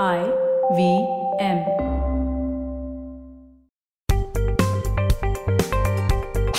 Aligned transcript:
I 0.00 0.32
V 0.74 1.06
M. 1.38 1.66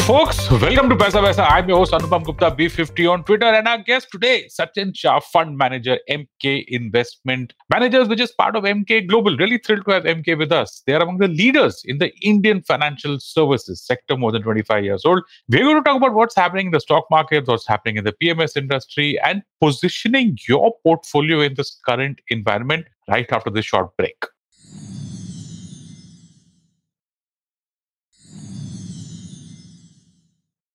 Folks, 0.06 0.52
welcome 0.52 0.88
to 0.90 0.96
Paisa 0.96 1.20
Vaisa. 1.20 1.50
I'm 1.50 1.68
your 1.68 1.80
host 1.80 1.94
Anupam 1.94 2.26
Gupta, 2.26 2.52
B50 2.52 3.10
on 3.10 3.24
Twitter, 3.24 3.48
and 3.48 3.68
our 3.68 3.80
guest 3.80 4.10
today, 4.12 4.48
Sachin 4.50 4.96
Shah, 4.96 5.20
Fund 5.20 5.58
Manager, 5.58 5.98
Emkay 6.12 6.66
Investment 6.68 7.54
Managers, 7.72 8.08
which 8.08 8.22
is 8.22 8.32
part 8.34 8.56
of 8.56 8.66
Emkay 8.66 9.08
Global. 9.08 9.36
Really 9.36 9.58
thrilled 9.58 9.86
to 9.86 9.94
have 9.94 10.04
Emkay 10.04 10.38
with 10.38 10.52
us. 10.52 10.84
They 10.86 10.94
are 10.94 11.02
among 11.02 11.18
the 11.18 11.30
leaders 11.30 11.82
in 11.86 11.98
the 11.98 12.14
Indian 12.22 12.62
financial 12.62 13.20
services 13.20 13.82
sector, 13.82 14.16
more 14.16 14.32
than 14.32 14.44
25 14.44 14.84
years 14.84 15.06
old. 15.06 15.24
We're 15.50 15.64
going 15.64 15.78
to 15.78 15.82
talk 15.82 15.98
about 15.98 16.14
what's 16.14 16.36
happening 16.36 16.68
in 16.68 16.72
the 16.72 16.82
stock 16.82 17.06
market, 17.10 17.48
what's 17.48 17.66
happening 17.66 17.98
in 17.98 18.04
the 18.04 18.14
PMS 18.22 18.58
industry, 18.58 19.20
and 19.26 19.42
positioning 19.60 20.38
your 20.48 20.76
portfolio 20.84 21.40
in 21.40 21.56
this 21.56 21.80
current 21.88 22.22
environment 22.30 22.86
right 23.08 23.32
after 23.32 23.50
this 23.50 23.66
short 23.66 23.96
break. 23.98 24.26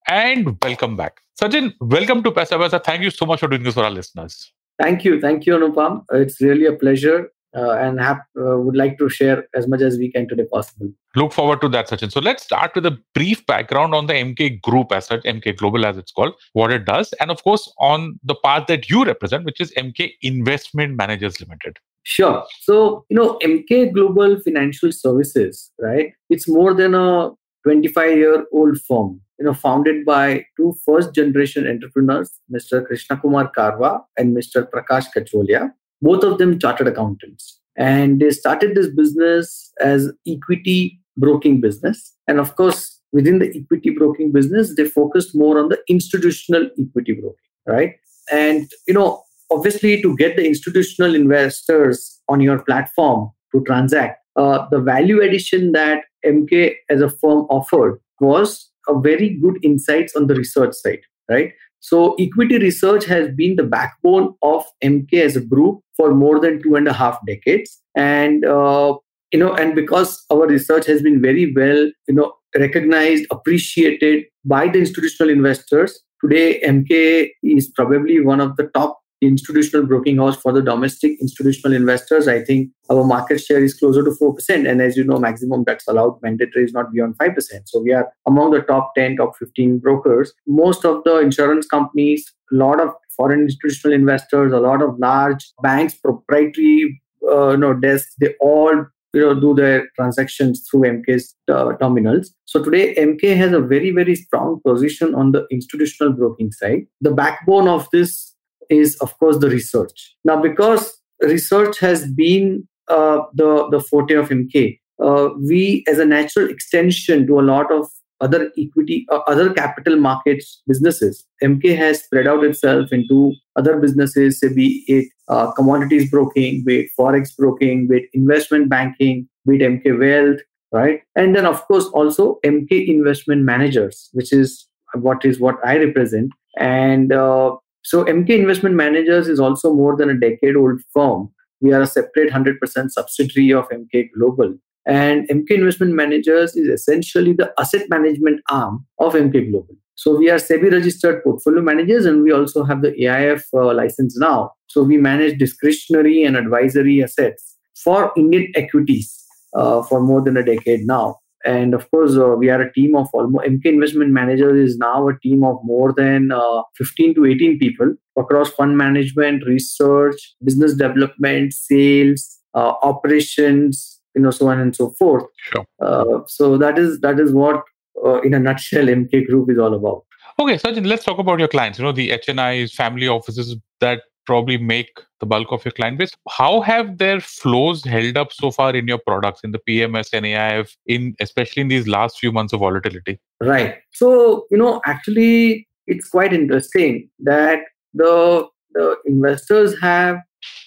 And 0.08 0.56
welcome 0.62 0.96
back. 0.96 1.20
Sachin, 1.40 1.74
welcome 1.80 2.22
to 2.22 2.30
Paisa 2.30 2.58
Vaisa. 2.58 2.82
Thank 2.82 3.02
you 3.02 3.10
so 3.10 3.26
much 3.26 3.40
for 3.40 3.48
doing 3.48 3.62
this 3.62 3.74
for 3.74 3.84
our 3.84 3.90
listeners. 3.90 4.52
Thank 4.80 5.04
you. 5.04 5.20
Thank 5.20 5.44
you, 5.44 5.54
Anupam. 5.54 6.04
It's 6.12 6.40
really 6.40 6.66
a 6.66 6.72
pleasure 6.72 7.30
uh, 7.56 7.72
and 7.72 8.00
have, 8.00 8.20
uh, 8.38 8.58
would 8.58 8.76
like 8.76 8.98
to 8.98 9.08
share 9.08 9.46
as 9.54 9.66
much 9.66 9.80
as 9.80 9.98
we 9.98 10.10
can 10.10 10.28
today 10.28 10.44
possible. 10.44 10.90
Look 11.16 11.32
forward 11.32 11.60
to 11.62 11.68
that, 11.70 11.88
Sachin. 11.88 12.12
So 12.12 12.20
let's 12.20 12.42
start 12.42 12.72
with 12.74 12.86
a 12.86 12.98
brief 13.14 13.44
background 13.46 13.94
on 13.94 14.06
the 14.06 14.12
Emkay 14.12 14.60
Group 14.60 14.92
as 14.92 15.06
such, 15.06 15.22
Emkay 15.22 15.56
Global 15.56 15.86
as 15.86 15.96
it's 15.96 16.12
called, 16.12 16.34
what 16.52 16.70
it 16.70 16.84
does, 16.84 17.12
and 17.14 17.30
of 17.30 17.42
course 17.42 17.72
on 17.78 18.18
the 18.22 18.34
part 18.34 18.66
that 18.66 18.90
you 18.90 19.04
represent, 19.04 19.44
which 19.44 19.60
is 19.60 19.72
Emkay 19.72 20.12
Investment 20.22 20.96
Managers 20.96 21.40
Limited. 21.40 21.78
Sure. 22.04 22.44
So, 22.60 23.04
you 23.08 23.16
know, 23.16 23.38
Emkay 23.42 23.92
Global 23.92 24.40
Financial 24.40 24.92
Services, 24.92 25.70
right? 25.78 26.12
It's 26.30 26.48
more 26.48 26.74
than 26.74 26.94
a 26.94 27.30
25 27.64 28.16
year 28.16 28.46
old 28.52 28.80
firm 28.80 29.20
you 29.38 29.44
know 29.44 29.54
founded 29.54 30.04
by 30.04 30.44
two 30.56 30.74
first 30.84 31.14
generation 31.14 31.66
entrepreneurs 31.66 32.40
mr 32.52 32.84
krishna 32.86 33.16
kumar 33.16 33.50
karwa 33.58 33.90
and 34.16 34.36
mr 34.36 34.62
prakash 34.72 35.06
kacholia 35.16 35.70
both 36.02 36.24
of 36.24 36.38
them 36.38 36.58
chartered 36.58 36.88
accountants. 36.88 37.58
And 37.76 38.20
they 38.20 38.30
started 38.30 38.74
this 38.74 38.88
business 38.88 39.72
as 39.80 40.10
equity 40.26 41.00
broking 41.16 41.60
business. 41.60 42.14
And 42.26 42.38
of 42.38 42.56
course 42.56 43.00
within 43.12 43.38
the 43.38 43.48
equity 43.56 43.90
broking 43.90 44.32
business 44.32 44.76
they 44.76 44.84
focused 44.84 45.34
more 45.34 45.58
on 45.58 45.70
the 45.70 45.78
institutional 45.88 46.68
equity 46.78 47.12
broking 47.12 47.36
right? 47.66 47.94
And 48.30 48.70
you 48.86 48.94
know 48.94 49.22
obviously 49.50 50.02
to 50.02 50.16
get 50.16 50.36
the 50.36 50.46
institutional 50.46 51.14
investors 51.14 52.20
on 52.28 52.40
your 52.40 52.58
platform 52.62 53.30
to 53.52 53.64
transact 53.64 54.18
uh, 54.38 54.68
the 54.70 54.80
value 54.80 55.20
addition 55.20 55.72
that 55.72 56.04
Emkay 56.24 56.74
as 56.88 57.00
a 57.00 57.10
firm 57.10 57.40
offered 57.50 58.00
was 58.20 58.70
a 58.88 58.98
very 58.98 59.30
good 59.30 59.58
insights 59.62 60.14
on 60.14 60.28
the 60.28 60.34
research 60.34 60.74
side, 60.74 61.00
right? 61.28 61.52
So 61.80 62.14
equity 62.14 62.58
research 62.58 63.04
has 63.06 63.30
been 63.34 63.56
the 63.56 63.62
backbone 63.62 64.34
of 64.42 64.64
Emkay 64.82 65.22
as 65.22 65.36
a 65.36 65.40
group 65.40 65.80
for 65.96 66.14
more 66.14 66.40
than 66.40 66.62
two 66.62 66.74
and 66.74 66.88
a 66.88 66.92
half 66.92 67.18
decades, 67.26 67.80
and 67.96 68.44
uh, 68.44 68.96
you 69.32 69.38
know, 69.38 69.54
and 69.54 69.74
because 69.74 70.24
our 70.30 70.46
research 70.46 70.86
has 70.86 71.02
been 71.02 71.20
very 71.20 71.52
well, 71.54 71.90
you 72.08 72.14
know, 72.14 72.32
recognized, 72.56 73.26
appreciated 73.30 74.24
by 74.44 74.68
the 74.68 74.78
institutional 74.78 75.30
investors. 75.30 76.00
Today, 76.22 76.60
Emkay 76.64 77.30
is 77.42 77.68
probably 77.68 78.20
one 78.20 78.40
of 78.40 78.56
the 78.56 78.64
top 78.74 78.98
institutional 79.20 79.86
broking 79.86 80.18
house 80.18 80.36
for 80.36 80.52
the 80.52 80.62
domestic 80.62 81.20
institutional 81.20 81.74
investors. 81.74 82.28
I 82.28 82.44
think 82.44 82.70
our 82.90 83.04
market 83.04 83.40
share 83.40 83.62
is 83.62 83.74
closer 83.74 84.04
to 84.04 84.10
4%. 84.10 84.70
And 84.70 84.80
as 84.80 84.96
you 84.96 85.04
know, 85.04 85.18
maximum 85.18 85.64
that's 85.64 85.88
allowed 85.88 86.18
mandatory 86.22 86.64
is 86.64 86.72
not 86.72 86.92
beyond 86.92 87.18
5%. 87.18 87.34
So 87.66 87.80
we 87.80 87.92
are 87.92 88.10
among 88.26 88.52
the 88.52 88.60
top 88.60 88.94
10, 88.96 89.16
top 89.16 89.36
15 89.36 89.78
brokers. 89.78 90.32
Most 90.46 90.84
of 90.84 91.02
the 91.04 91.18
insurance 91.18 91.66
companies, 91.66 92.32
a 92.52 92.56
lot 92.56 92.80
of 92.80 92.90
foreign 93.16 93.40
institutional 93.40 93.94
investors, 93.94 94.52
a 94.52 94.60
lot 94.60 94.82
of 94.82 94.98
large 94.98 95.52
banks, 95.62 95.94
proprietary 95.94 97.00
uh, 97.28 97.50
you 97.50 97.56
know, 97.56 97.74
desks, 97.74 98.14
they 98.20 98.34
all 98.40 98.86
you 99.14 99.20
know 99.20 99.38
do 99.38 99.54
their 99.54 99.88
transactions 99.96 100.66
through 100.68 100.82
Emkay's 100.82 101.34
uh, 101.50 101.72
terminals. 101.80 102.32
So 102.44 102.62
today 102.62 102.94
Emkay 102.94 103.36
has 103.36 103.52
a 103.52 103.60
very 103.60 103.90
very 103.90 104.14
strong 104.14 104.60
position 104.64 105.14
on 105.14 105.32
the 105.32 105.46
institutional 105.50 106.12
broking 106.12 106.52
side. 106.52 106.86
The 107.00 107.12
backbone 107.12 107.68
of 107.68 107.88
this 107.90 108.34
is 108.70 108.96
of 108.96 109.18
course 109.18 109.38
the 109.38 109.50
research. 109.50 110.16
Now 110.24 110.40
because 110.40 111.00
research 111.22 111.78
has 111.78 112.10
been 112.12 112.66
uh, 112.88 113.20
the 113.34 113.68
the 113.70 113.80
forte 113.80 114.14
of 114.14 114.28
Emkay 114.28 114.78
uh, 115.02 115.28
we 115.46 115.84
as 115.86 115.98
a 115.98 116.04
natural 116.04 116.48
extension 116.48 117.26
to 117.26 117.38
a 117.38 117.42
lot 117.42 117.70
of 117.72 117.88
other 118.20 118.50
equity 118.58 119.06
uh, 119.12 119.20
other 119.28 119.52
capital 119.52 119.96
markets 119.96 120.62
businesses 120.66 121.24
Emkay 121.42 121.76
has 121.76 122.02
spread 122.02 122.26
out 122.26 122.42
itself 122.44 122.92
into 122.92 123.32
other 123.56 123.78
businesses 123.78 124.40
say 124.40 124.52
be 124.52 124.84
it 124.88 125.06
uh, 125.28 125.52
commodities 125.52 126.10
broking 126.10 126.64
be 126.64 126.80
it 126.80 126.90
forex 126.98 127.36
broking 127.36 127.86
be 127.86 127.98
it 127.98 128.08
investment 128.14 128.68
banking 128.68 129.28
be 129.46 129.56
it 129.56 129.60
Emkay 129.60 129.98
wealth 129.98 130.40
right? 130.72 131.00
And 131.16 131.34
then 131.34 131.46
of 131.46 131.66
course 131.66 131.86
also 131.86 132.38
Emkay 132.44 132.88
investment 132.88 133.42
managers 133.42 134.10
which 134.12 134.32
is 134.32 134.66
what 134.94 135.24
is 135.24 135.38
what 135.38 135.56
i 135.64 135.76
represent. 135.76 136.32
And 136.56 137.12
uh, 137.12 137.56
so 137.88 138.04
Emkay 138.04 138.38
Investment 138.38 138.74
Managers 138.74 139.28
is 139.28 139.40
also 139.40 139.72
more 139.72 139.96
than 139.96 140.10
a 140.10 140.20
decade 140.20 140.56
old 140.56 140.78
firm. 140.92 141.30
We 141.62 141.72
are 141.72 141.80
a 141.80 141.86
separate 141.86 142.30
100% 142.30 142.58
subsidiary 142.90 143.50
of 143.54 143.66
Emkay 143.70 144.10
Global. 144.14 144.58
And 144.84 145.26
Emkay 145.30 145.52
Investment 145.52 145.94
Managers 145.94 146.54
is 146.54 146.68
essentially 146.68 147.32
the 147.32 147.50
asset 147.58 147.88
management 147.88 148.42
arm 148.50 148.84
of 148.98 149.14
Emkay 149.14 149.50
Global. 149.50 149.74
So 149.94 150.14
we 150.14 150.28
are 150.28 150.36
SEBI 150.36 150.70
registered 150.70 151.24
portfolio 151.24 151.62
managers 151.62 152.04
and 152.04 152.22
we 152.22 152.30
also 152.30 152.62
have 152.62 152.82
the 152.82 152.90
AIF 152.90 153.44
uh, 153.54 153.72
license 153.72 154.18
now. 154.18 154.50
So 154.66 154.82
we 154.82 154.98
manage 154.98 155.38
discretionary 155.38 156.24
and 156.24 156.36
advisory 156.36 157.02
assets 157.02 157.56
for 157.82 158.12
Indian 158.18 158.52
equities 158.54 159.18
uh, 159.54 159.82
for 159.82 160.02
more 160.02 160.20
than 160.20 160.36
a 160.36 160.44
decade 160.44 160.86
now 160.86 161.20
and 161.44 161.74
of 161.74 161.90
course 161.90 162.16
uh, 162.16 162.34
we 162.36 162.50
are 162.50 162.60
a 162.60 162.72
team 162.72 162.96
of 162.96 163.08
almost 163.12 163.46
Emkay 163.46 163.66
investment 163.66 164.10
managers 164.10 164.70
is 164.70 164.78
now 164.78 165.08
a 165.08 165.18
team 165.20 165.44
of 165.44 165.58
more 165.62 165.92
than 165.96 166.32
uh, 166.32 166.62
15 166.76 167.14
to 167.14 167.26
18 167.26 167.58
people 167.58 167.94
across 168.18 168.50
fund 168.50 168.76
management 168.76 169.44
research 169.46 170.34
business 170.44 170.74
development 170.74 171.52
sales 171.52 172.38
uh, 172.54 172.74
operations 172.82 173.98
you 174.14 174.22
know 174.22 174.30
so 174.30 174.48
on 174.48 174.60
and 174.60 174.74
so 174.74 174.90
forth. 174.90 175.24
Sure. 175.36 175.64
Uh, 175.80 176.20
so 176.26 176.58
that 176.58 176.78
is 176.78 177.00
that 177.00 177.20
is 177.20 177.32
what 177.32 177.62
uh, 178.04 178.20
in 178.20 178.34
a 178.34 178.38
nutshell 178.38 178.86
Emkay 178.86 179.26
group 179.26 179.50
is 179.50 179.58
all 179.58 179.74
about. 179.74 180.04
Okay 180.40 180.56
Sachin, 180.56 180.86
let's 180.86 181.04
talk 181.04 181.18
about 181.18 181.38
your 181.38 181.48
clients. 181.48 181.78
You 181.78 181.84
know 181.84 181.92
the 181.92 182.10
hnis 182.10 182.72
family 182.72 183.08
offices 183.08 183.56
that 183.80 184.02
probably 184.28 184.58
make 184.58 185.00
the 185.20 185.26
bulk 185.26 185.52
of 185.56 185.64
your 185.64 185.72
client 185.72 185.98
base. 185.98 186.10
How 186.28 186.60
have 186.60 186.98
their 186.98 187.20
flows 187.20 187.84
held 187.84 188.18
up 188.22 188.32
so 188.32 188.50
far 188.50 188.76
in 188.76 188.86
your 188.86 189.00
products 189.06 189.40
in 189.42 189.52
the 189.52 189.60
PMS 189.68 190.10
and 190.12 190.26
AIF, 190.26 190.76
in 190.86 191.14
especially 191.20 191.62
in 191.62 191.68
these 191.68 191.88
last 191.88 192.18
few 192.18 192.30
months 192.30 192.52
of 192.52 192.60
volatility? 192.60 193.18
Right. 193.40 193.76
So 193.92 194.46
you 194.50 194.58
know, 194.58 194.80
actually, 194.84 195.66
it's 195.86 196.08
quite 196.08 196.32
interesting 196.32 197.08
that 197.20 197.60
the 197.94 198.46
the 198.74 198.96
investors 199.06 199.74
have 199.80 200.18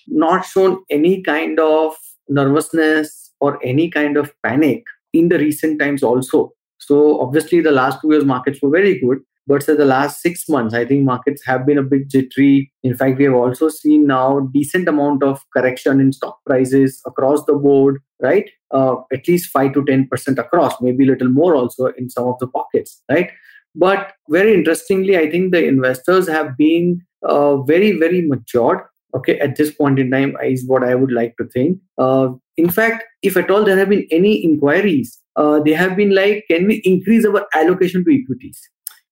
not 0.07 0.45
shown 0.45 0.83
any 0.89 1.21
kind 1.21 1.59
of 1.59 1.95
nervousness 2.27 3.31
or 3.39 3.59
any 3.63 3.89
kind 3.89 4.17
of 4.17 4.33
panic 4.43 4.83
in 5.13 5.29
the 5.29 5.37
recent 5.37 5.79
times 5.79 6.03
also 6.09 6.53
so 6.79 7.19
obviously 7.21 7.59
the 7.61 7.71
last 7.71 7.99
two 8.01 8.11
years 8.11 8.25
markets 8.25 8.61
were 8.61 8.69
very 8.69 8.99
good 8.99 9.19
for 9.59 9.75
the 9.75 9.85
last 9.85 10.21
six 10.21 10.47
months, 10.47 10.73
I 10.73 10.85
think 10.85 11.03
markets 11.03 11.41
have 11.45 11.65
been 11.65 11.77
a 11.77 11.83
bit 11.83 12.07
jittery. 12.07 12.71
In 12.83 12.95
fact, 12.95 13.17
we 13.17 13.25
have 13.25 13.33
also 13.33 13.67
seen 13.69 14.07
now 14.07 14.39
decent 14.53 14.87
amount 14.87 15.23
of 15.23 15.41
correction 15.55 15.99
in 15.99 16.13
stock 16.13 16.39
prices 16.45 17.01
across 17.05 17.43
the 17.45 17.53
board, 17.53 17.99
right? 18.21 18.49
Uh, 18.71 18.95
at 19.11 19.27
least 19.27 19.49
five 19.49 19.73
to 19.73 19.83
ten 19.83 20.07
percent 20.07 20.39
across, 20.39 20.79
maybe 20.81 21.03
a 21.03 21.11
little 21.11 21.29
more 21.29 21.55
also 21.55 21.87
in 21.97 22.09
some 22.09 22.27
of 22.27 22.39
the 22.39 22.47
pockets, 22.47 23.03
right? 23.11 23.31
But 23.75 24.13
very 24.29 24.53
interestingly, 24.53 25.17
I 25.17 25.29
think 25.29 25.51
the 25.51 25.65
investors 25.65 26.27
have 26.27 26.55
been 26.57 27.01
uh, 27.23 27.57
very, 27.63 27.91
very 27.99 28.21
matured. 28.21 28.79
Okay, 29.13 29.37
at 29.39 29.57
this 29.57 29.71
point 29.71 29.99
in 29.99 30.09
time, 30.09 30.37
is 30.41 30.65
what 30.65 30.85
I 30.85 30.95
would 30.95 31.11
like 31.11 31.35
to 31.35 31.45
think. 31.45 31.79
Uh, 31.97 32.29
in 32.55 32.69
fact, 32.69 33.03
if 33.21 33.35
at 33.35 33.51
all 33.51 33.65
there 33.65 33.77
have 33.77 33.89
been 33.89 34.07
any 34.09 34.41
inquiries, 34.41 35.19
uh, 35.35 35.59
they 35.59 35.73
have 35.73 35.97
been 35.97 36.15
like, 36.15 36.45
can 36.49 36.67
we 36.67 36.81
increase 36.85 37.25
our 37.25 37.45
allocation 37.53 38.05
to 38.05 38.21
equities? 38.21 38.57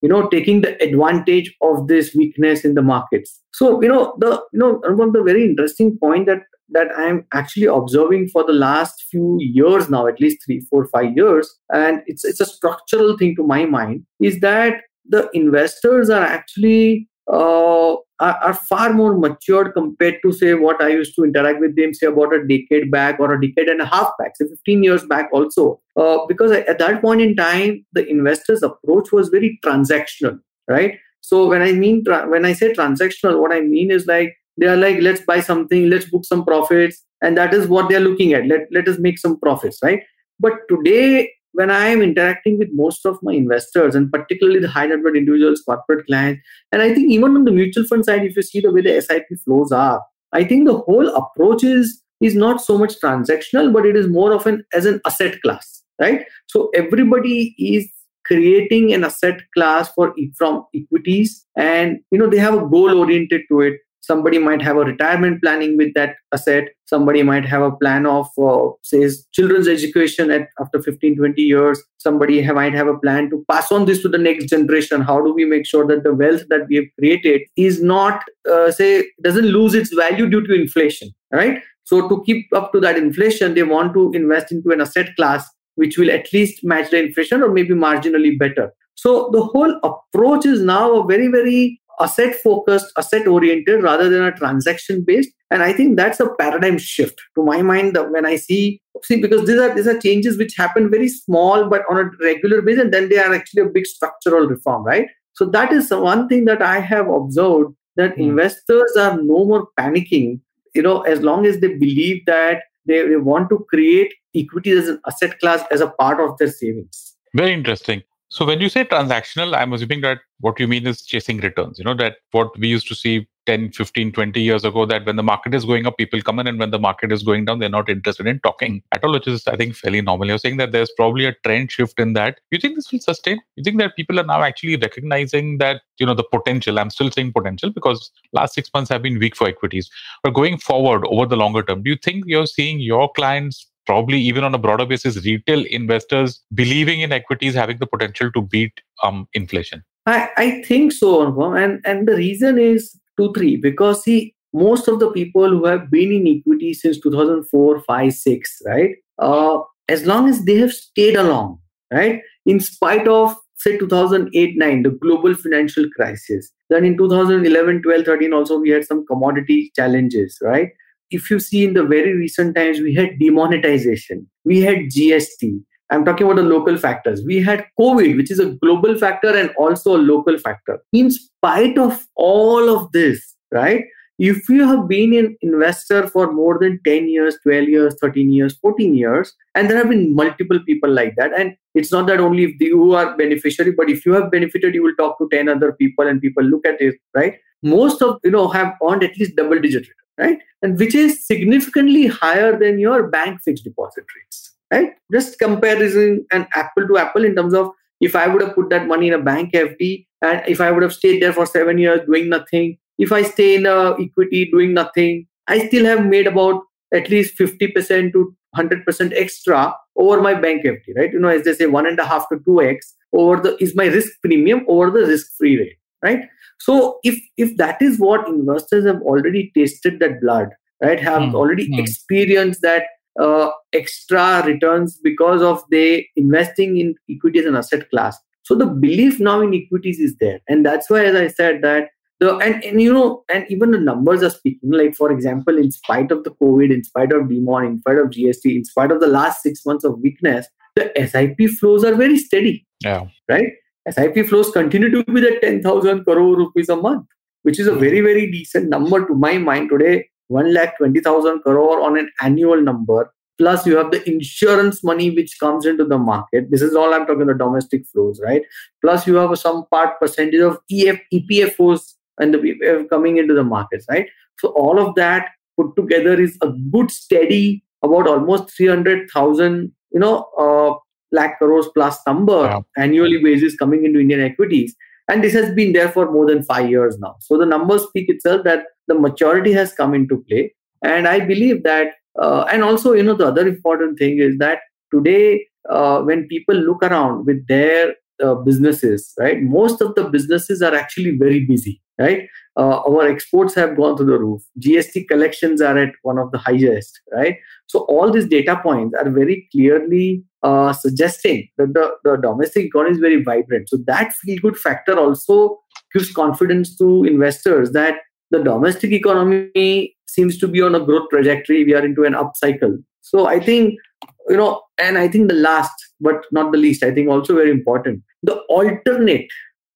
You 0.01 0.10
know 0.10 0.28
taking 0.30 0.62
the 0.62 0.81
advantage 0.84 1.56
of 1.62 1.88
this 1.88 2.13
weakness 2.16 2.66
in 2.66 2.74
the 2.75 2.81
markets. 2.81 3.42
So 3.54 3.81
you 3.81 3.88
know 3.88 4.16
the 4.19 4.42
you 4.54 4.60
know 4.60 4.81
one 4.84 5.10
of 5.10 5.13
the 5.13 5.24
very 5.24 5.46
interesting 5.46 5.98
point 5.98 6.25
that 6.28 6.40
that 6.72 6.88
i'm 6.98 7.25
actually 7.34 7.66
observing 7.66 8.28
for 8.30 8.44
the 8.46 8.54
last 8.54 9.06
few 9.10 9.38
years 9.40 9.90
now 9.90 10.07
at 10.07 10.19
least 10.19 10.38
three 10.46 10.60
four 10.69 10.88
five 10.88 11.16
years 11.16 11.57
and 11.74 12.01
it's 12.06 12.24
it's 12.24 12.40
a 12.40 12.46
structural 12.46 13.18
thing 13.18 13.36
to 13.36 13.44
my 13.44 13.66
mind 13.66 14.06
is 14.19 14.40
that 14.40 14.81
the 15.07 15.30
investors 15.34 16.10
are 16.10 16.24
actually 16.24 17.07
uh, 17.31 17.96
are, 18.20 18.38
are, 18.42 18.54
far 18.54 18.92
more 18.92 19.18
matured 19.18 19.74
compared 19.74 20.16
to 20.24 20.31
say 20.31 20.56
what 20.56 20.81
I 20.81 20.90
used 20.90 21.16
to 21.16 21.24
interact 21.24 21.60
with 21.60 21.76
them 21.76 21.94
say 21.94 22.08
about 22.08 22.34
a 22.34 22.46
decade 22.46 22.92
back 22.92 23.20
or 23.20 23.34
a 23.34 23.42
decade 23.42 23.70
and 23.70 23.81
a 23.81 23.86
half 23.86 24.12
back, 24.18 24.36
say 24.36 24.48
15 24.48 24.84
years 24.84 25.06
back 25.06 25.30
also. 25.31 25.80
Uh, 25.96 26.26
because 26.28 26.52
at 26.52 26.80
that 26.80 27.02
point 27.02 27.22
in 27.22 27.36
time, 27.36 27.86
the 27.94 28.06
investors' 28.08 28.64
approach 28.64 29.12
was 29.12 29.30
very 29.30 29.60
transactional, 29.64 30.40
right? 30.68 30.98
So 31.22 31.48
when 31.48 31.62
I 31.62 31.72
mean 31.72 32.04
when 32.06 32.46
I 32.46 32.54
say 32.54 32.74
transactional, 32.74 33.40
what 33.40 33.52
I 33.52 33.62
mean 33.62 33.92
is 33.92 34.08
like 34.08 34.36
they 34.58 34.68
are 34.68 34.78
like 34.78 35.00
let's 35.02 35.22
buy 35.22 35.40
something, 35.40 35.90
let's 35.90 36.06
book 36.06 36.26
some 36.26 36.44
profits, 36.44 37.04
and 37.22 37.38
that 37.38 37.54
is 37.54 37.68
what 37.68 37.90
they 37.90 37.96
are 37.96 38.00
looking 38.00 38.34
at. 38.34 38.48
Let 38.48 38.62
let 38.72 38.88
us 38.88 38.98
make 38.98 39.20
some 39.20 39.40
profits, 39.40 39.78
right? 39.84 40.02
But 40.40 40.54
today 40.68 41.31
when 41.59 41.69
I 41.69 41.88
am 41.88 42.01
interacting 42.01 42.57
with 42.57 42.69
most 42.71 43.06
of 43.06 43.19
my 43.21 43.33
investors 43.33 43.94
and 43.94 44.09
particularly 44.09 44.59
the 44.61 44.69
high 44.69 44.85
net 44.85 45.01
worth 45.03 45.17
individuals, 45.17 45.61
corporate 45.65 46.06
clients, 46.06 46.41
and 46.71 46.81
I 46.81 46.94
think 46.94 47.11
even 47.11 47.35
on 47.35 47.44
the 47.44 47.51
mutual 47.51 47.83
fund 47.83 48.06
side, 48.06 48.23
if 48.23 48.38
you 48.38 48.41
see 48.41 48.61
the 48.61 48.71
way 48.71 48.81
the 48.81 49.01
SIP 49.01 49.25
flows 49.44 49.73
are, 49.73 50.01
I 50.31 50.45
think 50.45 50.65
the 50.65 50.77
whole 50.77 51.09
approach 51.13 51.65
is 51.65 52.01
is 52.21 52.35
not 52.35 52.61
so 52.61 52.77
much 52.77 52.95
transactional, 53.01 53.73
but 53.73 53.85
it 53.85 53.97
is 53.97 54.07
more 54.07 54.31
of 54.31 54.47
an 54.47 54.63
as 54.73 54.85
an 54.85 55.01
asset 55.06 55.41
class, 55.41 55.83
right? 56.00 56.25
So 56.47 56.69
everybody 56.73 57.56
is 57.59 57.89
creating 58.25 58.94
an 58.94 59.03
asset 59.03 59.41
class 59.53 59.91
for 59.94 60.15
from 60.38 60.65
equities, 60.73 61.45
and 61.57 62.00
you 62.11 62.19
know 62.19 62.29
they 62.29 62.44
have 62.47 62.53
a 62.53 62.67
goal 62.77 62.97
oriented 63.03 63.41
to 63.51 63.61
it 63.61 63.79
somebody 64.09 64.39
might 64.39 64.61
have 64.67 64.77
a 64.77 64.85
retirement 64.89 65.41
planning 65.44 65.77
with 65.77 65.94
that 65.94 66.15
asset. 66.33 66.69
Somebody 66.94 67.21
might 67.21 67.45
have 67.45 67.61
a 67.61 67.71
plan 67.81 68.07
of 68.07 68.27
uh, 68.44 68.69
say 68.91 69.07
children's 69.38 69.67
education 69.67 70.31
at 70.31 70.47
after 70.59 70.81
15 70.81 71.17
20 71.17 71.41
years. 71.41 71.83
Somebody 71.97 72.41
have, 72.41 72.56
might 72.56 72.73
have 72.73 72.88
a 72.88 72.97
plan 72.97 73.29
to 73.29 73.44
pass 73.51 73.71
on 73.71 73.85
this 73.85 74.01
to 74.01 74.09
the 74.15 74.17
next 74.17 74.45
generation. 74.56 75.01
How 75.01 75.21
do 75.21 75.33
we 75.33 75.45
make 75.45 75.67
sure 75.73 75.85
that 75.88 76.03
the 76.03 76.13
wealth 76.13 76.44
that 76.50 76.67
we 76.69 76.77
have 76.77 76.89
created 76.97 77.41
is 77.56 77.81
not 77.81 78.23
uh, 78.51 78.71
say 78.71 79.06
doesn't 79.23 79.51
lose 79.59 79.73
its 79.81 79.94
value 79.94 80.29
due 80.29 80.45
to 80.47 80.59
inflation 80.61 81.11
right? 81.31 81.61
So 81.83 82.07
to 82.07 82.23
keep 82.23 82.47
up 82.53 82.71
to 82.73 82.79
that 82.79 82.97
inflation 82.97 83.53
they 83.53 83.63
want 83.63 83.94
to 83.94 84.11
invest 84.13 84.51
into 84.51 84.71
an 84.71 84.81
asset 84.81 85.15
class 85.15 85.47
which 85.75 85.97
will 85.97 86.11
at 86.11 86.31
least 86.33 86.63
match 86.63 86.89
the 86.91 87.01
inflation 87.03 87.41
or 87.41 87.50
maybe 87.50 87.73
marginally 87.73 88.38
better. 88.38 88.71
So 88.95 89.29
the 89.31 89.41
whole 89.41 89.79
approach 89.83 90.45
is 90.45 90.61
now 90.61 91.01
a 91.01 91.06
very 91.11 91.27
very 91.27 91.79
asset 92.00 92.36
focused, 92.36 92.92
asset 92.98 93.28
oriented 93.28 93.84
rather 93.84 94.10
than 94.10 94.24
a 94.24 94.31
transaction 94.31 95.04
based. 95.06 95.30
And 95.51 95.63
I 95.63 95.74
think 95.74 95.98
that's 95.98 96.19
a 96.19 96.30
paradigm 96.40 96.78
shift 96.78 97.19
to 97.36 97.44
my 97.44 97.62
mind 97.62 97.98
when 98.12 98.25
I 98.25 98.36
see 98.36 98.81
see 99.04 99.22
because 99.22 99.48
these 99.48 99.60
are 99.60 99.74
these 99.74 99.88
are 99.88 100.00
changes 100.00 100.38
which 100.38 100.56
happen 100.57 100.92
very 100.92 101.07
small 101.07 101.69
but 101.69 101.84
on 101.90 101.98
a 101.98 102.10
regular 102.22 102.62
basis, 102.62 102.84
and 102.84 102.94
then 102.94 103.10
they 103.10 103.18
are 103.18 103.34
actually 103.34 103.63
a 103.63 103.69
big 103.69 103.86
structural 103.86 104.48
reform, 104.48 104.84
right? 104.84 105.07
So 105.34 105.46
that 105.46 105.72
is 105.72 105.90
one 105.90 106.28
thing 106.28 106.46
that 106.46 106.62
I 106.62 106.80
have 106.80 107.07
observed 107.07 107.74
that 107.96 108.16
mm. 108.16 108.30
investors 108.30 108.95
are 108.98 109.16
no 109.18 109.45
more 109.45 109.68
panicking, 109.80 110.42
you 110.75 110.81
know, 110.81 111.02
as 111.02 111.22
long 111.22 111.45
as 111.45 111.60
they 111.60 111.75
believe 111.75 112.25
that 112.25 112.63
they, 112.86 113.07
they 113.07 113.16
want 113.16 113.50
to 113.50 113.66
create 113.69 114.13
equity 114.36 114.72
as 114.72 114.90
an 114.90 115.00
asset 115.07 115.40
class 115.40 115.63
as 115.72 115.81
a 115.81 115.90
part 115.92 116.19
of 116.19 116.38
their 116.38 116.50
savings. 116.50 117.16
Very 117.36 117.54
interesting. 117.54 118.04
So 118.31 118.46
when 118.46 118.62
you 118.62 118.70
say 118.70 118.84
transactional, 118.84 119.56
I'm 119.58 119.74
assuming 119.74 120.02
that 120.02 120.20
what 120.40 120.60
you 120.60 120.68
mean 120.68 120.86
is 120.86 121.02
chasing 121.02 121.40
returns. 121.40 121.80
You 121.80 121.86
know, 121.86 121.96
that 121.96 122.18
what 122.31 122.56
we 122.60 122.68
used 122.68 122.88
to 122.90 122.96
see 122.96 123.28
10, 123.48 123.72
15, 123.72 124.12
20 124.12 124.40
years 124.40 124.64
ago, 124.64 124.86
that 124.86 125.04
when 125.08 125.16
the 125.16 125.24
market 125.24 125.56
is 125.56 125.66
going 125.66 125.88
up, 125.88 125.98
people 125.98 126.22
come 126.22 126.38
in, 126.38 126.46
and 126.46 126.60
when 126.60 126.70
the 126.70 126.78
market 126.78 127.12
is 127.12 127.24
going 127.24 127.46
down, 127.46 127.58
they're 127.58 127.70
not 127.70 127.90
interested 127.90 128.28
in 128.28 128.40
talking 128.42 128.84
at 128.94 129.04
all, 129.04 129.14
which 129.14 129.28
is, 129.28 129.48
I 129.48 129.56
think, 129.56 129.74
fairly 129.76 130.02
normal. 130.02 130.28
You're 130.28 130.38
saying 130.38 130.58
that 130.58 130.72
there's 130.72 130.92
probably 130.96 131.26
a 131.26 131.34
trend 131.44 131.72
shift 131.72 132.00
in 132.00 132.14
that. 132.14 132.40
You 132.52 132.60
think 132.60 132.76
this 132.76 132.92
will 132.92 133.00
sustain? 133.00 133.42
You 133.56 133.64
think 133.64 133.80
that 133.80 133.96
people 133.96 134.20
are 134.20 134.26
now 134.26 134.44
actually 134.44 134.76
recognizing 134.76 135.58
that, 135.58 135.81
you 135.98 136.06
know, 136.06 136.14
the 136.14 136.24
potential? 136.24 136.78
I'm 136.78 136.92
still 136.92 137.10
saying 137.10 137.34
potential 137.34 137.72
because 137.72 138.12
last 138.31 138.54
six 138.54 138.70
months 138.76 138.92
have 138.92 139.02
been 139.02 139.18
weak 139.18 139.36
for 139.36 139.48
equities. 139.48 139.90
But 140.22 140.36
going 140.36 140.60
forward 140.60 141.04
over 141.08 141.26
the 141.26 141.36
longer 141.36 141.64
term, 141.64 141.81
do 141.81 141.90
you 141.90 141.98
think 141.98 142.26
you're 142.28 142.46
seeing 142.46 142.80
your 142.80 143.12
clients 143.14 143.66
probably 143.89 144.19
even 144.19 144.44
on 144.44 144.53
a 144.53 144.59
broader 144.65 144.86
basis, 144.86 145.24
retail 145.25 145.65
investors 145.65 146.41
believing 146.53 147.01
in 147.01 147.12
equities 147.12 147.56
having 147.56 147.80
the 147.80 147.88
potential 147.88 148.31
to 148.33 148.41
beat 148.41 148.81
um, 149.03 149.27
inflation? 149.33 149.83
I, 150.06 150.30
I 150.38 150.62
think 150.63 150.91
so, 150.91 151.13
and 151.62 151.81
and 151.86 152.07
the 152.07 152.15
reason 152.15 152.59
is 152.59 152.91
two 153.18 153.31
three 153.33 153.56
because 153.57 154.03
see 154.03 154.36
most 154.53 154.88
of 154.88 155.00
the 155.00 155.12
people 155.12 155.50
who 155.50 155.65
have 155.65 155.89
been 155.91 156.12
in 156.12 156.27
equity 156.27 156.74
since 156.74 157.00
2004 157.00 157.81
5 157.81 158.13
6 158.13 158.62
right 158.65 158.95
uh, 159.19 159.59
as 159.88 160.06
long 160.06 160.30
as 160.30 160.44
they 160.45 160.56
have 160.56 160.74
stayed 160.74 161.15
along 161.15 161.59
right 161.92 162.21
in 162.45 162.59
spite 162.59 163.07
of 163.07 163.35
say 163.57 163.77
2008 163.77 164.57
9 164.57 164.83
the 164.83 164.89
global 164.89 165.35
financial 165.35 165.89
crisis. 165.95 166.51
Then 166.69 166.85
in 166.85 166.97
2011 166.97 167.81
12 167.83 168.06
13 168.06 168.33
also 168.33 168.59
we 168.59 168.69
had 168.69 168.85
some 168.85 169.06
commodity 169.07 169.71
challenges 169.75 170.38
right 170.42 170.69
if 171.11 171.29
you 171.29 171.39
see 171.39 171.63
in 171.65 171.73
the 171.73 171.83
very 171.83 172.13
recent 172.13 172.56
times, 172.56 172.79
we 172.79 172.94
had 172.94 173.19
demonetization, 173.19 174.27
we 174.45 174.61
had 174.61 174.77
GST. 174.89 175.61
I'm 175.91 176.06
talking 176.06 176.27
about 176.27 176.35
the 176.35 176.44
local 176.44 176.77
factors. 176.77 177.23
We 177.25 177.41
had 177.41 177.65
COVID, 177.79 178.15
which 178.15 178.29
is 178.29 178.39
a 178.39 178.51
global 178.51 178.95
factor 178.97 179.35
and 179.35 179.50
also 179.57 179.95
a 179.95 179.97
local 179.97 180.38
factor. 180.38 180.79
In 180.94 181.09
spite 181.09 181.79
of 181.79 182.07
all 182.15 182.69
of 182.69 182.91
this, 182.91 183.35
right? 183.51 183.85
If 184.19 184.50
you 184.50 184.67
have 184.67 184.88
been 184.88 185.13
an 185.15 185.38
investor 185.41 186.06
for 186.07 186.31
more 186.31 186.59
than 186.59 186.79
10 186.85 187.07
years, 187.07 187.38
12 187.41 187.69
years, 187.69 187.95
13 188.01 188.31
years, 188.31 188.56
14 188.57 188.94
years, 188.94 189.33
and 189.56 189.69
there 189.69 189.77
have 189.77 189.89
been 189.89 190.13
multiple 190.13 190.59
people 190.65 190.91
like 190.91 191.15
that, 191.15 191.31
and 191.39 191.56
it's 191.73 191.91
not 191.91 192.06
that 192.07 192.19
only 192.19 192.44
if 192.44 192.59
you 192.59 192.94
are 192.94 193.15
beneficiary, 193.17 193.71
but 193.71 193.89
if 193.89 194.06
you 194.06 194.13
have 194.13 194.29
benefited, 194.29 194.75
you 194.75 194.83
will 194.83 194.95
talk 194.95 195.17
to 195.19 195.29
10 195.31 195.47
other 195.47 195.71
people 195.71 196.06
and 196.06 196.21
people 196.21 196.44
look 196.44 196.67
at 196.67 196.81
it, 196.81 196.95
right? 197.15 197.35
Most 197.63 198.01
of 198.01 198.19
you 198.23 198.31
know 198.31 198.50
have 198.50 198.75
earned 198.88 199.03
at 199.03 199.17
least 199.17 199.38
double 199.38 199.59
digit 199.59 199.88
right? 200.19 200.39
And 200.62 200.77
which 200.77 200.94
is 200.94 201.25
significantly 201.25 202.07
higher 202.07 202.57
than 202.57 202.80
your 202.80 203.07
bank 203.07 203.42
fixed 203.44 203.63
deposit 203.63 204.06
rates, 204.16 204.56
right? 204.71 204.92
Just 205.12 205.39
comparison 205.39 206.25
an 206.31 206.48
apple 206.54 206.88
to 206.88 206.98
apple 206.98 207.25
in 207.25 207.36
terms 207.36 207.54
of 207.54 207.71
if 208.01 208.16
I 208.16 208.27
would 208.27 208.42
have 208.42 208.56
put 208.56 208.69
that 208.69 208.88
money 208.88 209.07
in 209.07 209.13
a 209.13 209.21
bank 209.21 209.54
FD 209.54 210.06
and 210.21 210.42
if 210.48 210.62
I 210.62 210.71
would 210.71 210.83
have 210.83 210.94
stayed 210.94 211.21
there 211.21 211.33
for 211.33 211.45
seven 211.45 211.77
years 211.77 212.01
doing 212.06 212.30
nothing, 212.30 212.77
if 212.98 213.12
I 213.12 213.24
stay 213.24 213.56
in 213.56 213.66
a 213.66 213.95
equity 214.00 214.50
doing 214.51 214.74
nothing, 214.74 215.25
I 215.48 215.68
still 215.68 215.86
have 215.86 216.06
made 216.06 216.27
about 216.27 216.62
at 216.94 217.10
least 217.10 217.38
50% 217.38 218.12
to 218.13 218.36
100% 218.56 219.13
extra 219.16 219.75
over 219.95 220.21
my 220.21 220.33
bank 220.33 220.66
FD, 220.66 220.95
right? 220.98 221.12
You 221.12 221.19
know, 221.19 221.27
as 221.27 221.44
they 221.44 221.54
say, 221.54 221.66
one 221.68 221.86
and 221.86 222.00
a 222.00 222.06
half 222.06 222.27
to 222.30 222.38
2x 222.38 222.77
over 223.13 223.42
the 223.42 223.63
is 223.63 223.75
my 223.75 223.86
risk 223.86 224.12
premium 224.21 224.66
over 224.68 224.92
the 224.92 225.06
risk 225.07 225.27
free 225.38 225.57
rate, 225.57 225.77
right? 226.04 226.30
So 226.59 227.00
if 227.03 227.19
if 227.38 227.57
that 227.57 227.81
is 227.81 228.00
what 228.00 228.27
investors 228.27 228.85
have 228.85 229.01
already 229.01 229.51
tasted 229.56 230.00
that 230.00 230.21
blood, 230.21 230.50
right, 230.81 231.00
have 231.00 231.21
mm. 231.21 231.33
already 231.33 231.69
mm. 231.69 231.79
experienced 231.79 232.61
that 232.61 232.83
uh, 233.19 233.50
extra 233.73 234.44
returns 234.45 234.99
because 235.04 235.42
of 235.42 235.63
they 235.71 236.07
investing 236.16 236.78
in 236.78 236.95
equities 237.09 237.45
and 237.45 237.57
asset 237.57 237.89
class. 237.89 238.18
So 238.44 238.56
the 238.56 238.66
belief 238.66 239.19
now 239.19 239.42
in 239.42 239.54
equities 239.54 239.99
is 239.99 240.16
there, 240.19 240.39
and 240.47 240.66
that's 240.66 240.89
why, 240.89 241.06
as 241.06 241.16
I 241.16 241.28
said, 241.28 241.61
that 241.61 241.89
the 242.19 242.35
and, 242.37 242.63
and 242.63 242.81
you 242.81 242.94
know, 242.94 243.23
and 243.33 243.45
even 243.49 243.71
the 243.71 243.80
numbers 243.80 244.23
are 244.23 244.30
speaking. 244.30 244.71
Like 244.71 244.95
for 244.95 245.11
example, 245.11 245.57
in 245.57 245.71
spite 245.71 246.11
of 246.11 246.23
the 246.23 246.31
COVID, 246.31 246.73
in 246.73 246.83
spite 246.83 247.13
of 247.13 247.30
demon, 247.30 247.66
in 247.66 247.80
spite 247.80 247.97
of 247.97 248.07
GST, 248.07 248.56
in 248.56 248.66
spite 248.66 248.92
of 248.92 248.99
the 248.99 249.07
last 249.07 249.42
six 249.44 249.66
months 249.66 249.83
of 249.85 249.99
weakness, 249.99 250.47
the 250.75 250.92
SIP 250.95 251.49
flows 251.51 251.83
are 251.83 251.95
very 251.95 252.18
steady. 252.18 252.66
Yeah. 252.83 253.06
Right. 253.30 253.54
SIP 253.90 254.28
flows 254.28 254.52
continue 254.52 254.90
to 254.90 255.04
be 255.06 255.21
the 255.21 255.38
10,000 255.42 256.04
crore 256.04 256.38
rupees 256.38 256.69
a 256.69 256.76
month, 256.76 257.07
which 257.44 257.59
is 257.59 257.68
a 257.68 257.76
very, 257.76 258.02
very 258.02 258.30
decent 258.31 258.69
number 258.69 259.06
to 259.07 259.16
my 259.16 259.38
mind 259.38 259.69
today. 259.69 260.07
1 260.28 260.54
lakh 260.54 260.78
20,000 260.78 261.42
crore 261.42 261.81
on 261.81 261.98
an 261.98 262.09
annual 262.21 262.62
number. 262.62 263.12
Plus, 263.40 263.66
you 263.66 263.78
have 263.78 263.90
the 263.90 264.07
insurance 264.07 264.83
money 264.83 265.09
which 265.09 265.40
comes 265.40 265.66
into 265.66 265.86
the 265.86 265.98
market. 265.98 266.52
This 266.52 266.62
is 266.62 266.76
all 266.76 266.94
I'm 266.94 267.07
talking 267.07 267.26
the 267.26 267.33
domestic 267.33 267.88
flows, 267.88 268.19
right? 268.21 268.44
Plus, 268.81 269.07
you 269.07 269.16
have 269.16 269.38
some 269.40 269.66
part 269.71 270.00
percentage 270.00 270.42
of 270.42 270.59
EF, 270.69 271.00
EPFOs 271.14 271.94
and 272.19 272.33
the 272.33 272.38
PPF 272.38 272.90
coming 272.90 273.18
into 273.18 273.33
the 273.33 273.44
markets, 273.44 273.86
right? 273.90 274.07
So, 274.40 274.50
all 274.50 274.78
of 274.78 274.94
that 274.95 275.30
put 275.57 275.76
together 275.78 276.19
is 276.19 276.38
a 276.42 276.50
good, 276.50 276.92
steady, 276.92 277.64
about 277.81 278.07
almost 278.07 278.56
300,000, 278.56 279.71
you 279.92 280.00
know, 280.00 280.28
uh, 280.38 280.78
lakh 281.11 281.37
crores 281.37 281.68
plus 281.73 281.97
number 282.06 282.44
yeah. 282.44 282.59
annually 282.78 283.21
basis 283.21 283.56
coming 283.56 283.85
into 283.85 283.99
Indian 283.99 284.21
equities. 284.21 284.75
And 285.09 285.23
this 285.23 285.33
has 285.33 285.54
been 285.56 285.73
there 285.73 285.89
for 285.89 286.11
more 286.11 286.28
than 286.28 286.44
five 286.44 286.69
years 286.69 286.97
now. 286.99 287.16
So 287.19 287.37
the 287.37 287.45
numbers 287.45 287.83
speak 287.83 288.09
itself 288.09 288.44
that 288.44 288.66
the 288.87 288.94
maturity 288.94 289.51
has 289.54 289.73
come 289.73 289.95
into 289.95 290.23
play. 290.30 290.54
And 290.83 291.07
I 291.07 291.19
believe 291.19 291.63
that, 291.63 291.94
uh, 292.21 292.45
and 292.51 292.63
also, 292.63 292.94
you 292.94 293.04
know, 293.04 293.16
the 293.16 293.28
other 293.28 293.47
important 293.47 293.97
thing 293.97 294.19
is 294.19 294.37
that 294.37 294.59
today, 294.94 295.47
uh, 295.69 296.01
when 296.01 296.28
people 296.28 296.56
look 296.56 296.83
around 296.83 297.25
with 297.25 297.45
their 297.47 297.95
uh, 298.23 298.35
businesses, 298.35 299.14
right, 299.18 299.42
most 299.42 299.81
of 299.81 299.95
the 299.95 300.06
businesses 300.06 300.61
are 300.61 300.76
actually 300.76 301.18
very 301.18 301.45
busy, 301.45 301.81
right? 301.97 302.28
Uh, 302.57 302.81
our 302.81 303.07
exports 303.07 303.56
have 303.56 303.78
gone 303.78 303.95
to 303.97 304.04
the 304.04 304.18
roof. 304.18 304.42
GST 304.59 305.07
collections 305.07 305.61
are 305.61 305.78
at 305.78 305.94
one 306.02 306.18
of 306.18 306.31
the 306.31 306.38
highest, 306.38 306.99
right? 307.14 307.38
So 307.68 307.80
all 307.81 308.11
these 308.11 308.28
data 308.28 308.59
points 308.61 308.95
are 308.99 309.09
very 309.09 309.47
clearly 309.52 310.23
uh, 310.44 310.73
suggesting 310.73 311.47
that 311.57 311.73
the, 311.73 311.92
the 312.04 312.18
domestic 312.18 312.66
economy 312.66 312.95
is 312.95 312.99
very 312.99 313.23
vibrant. 313.23 313.69
So 313.69 313.78
that 313.88 314.14
feel 314.14 314.40
good 314.40 314.57
factor 314.57 314.97
also 314.97 315.59
gives 315.94 316.11
confidence 316.11 316.78
to 316.78 317.04
investors 317.06 317.71
that 317.71 317.95
the 318.31 318.44
domestic 318.44 318.92
economy 318.92 319.95
seems 320.07 320.38
to 320.40 320.47
be 320.47 320.61
on 320.61 320.76
a 320.76 320.80
growth 320.80 321.09
trajectory. 321.09 321.64
We 321.64 321.73
are 321.73 321.85
into 321.85 322.04
an 322.04 322.16
up 322.16 322.33
cycle. 322.35 322.78
So 323.09 323.25
I 323.25 323.39
think, 323.39 323.80
you 324.28 324.37
know, 324.37 324.61
and 324.78 324.97
I 324.97 325.07
think 325.07 325.30
the 325.30 325.35
last 325.35 325.73
but 325.99 326.25
not 326.31 326.51
the 326.51 326.57
least, 326.57 326.83
I 326.83 326.92
think 326.92 327.09
also 327.09 327.35
very 327.35 327.49
important, 327.51 328.04
the 328.21 328.35
alternate, 328.57 329.28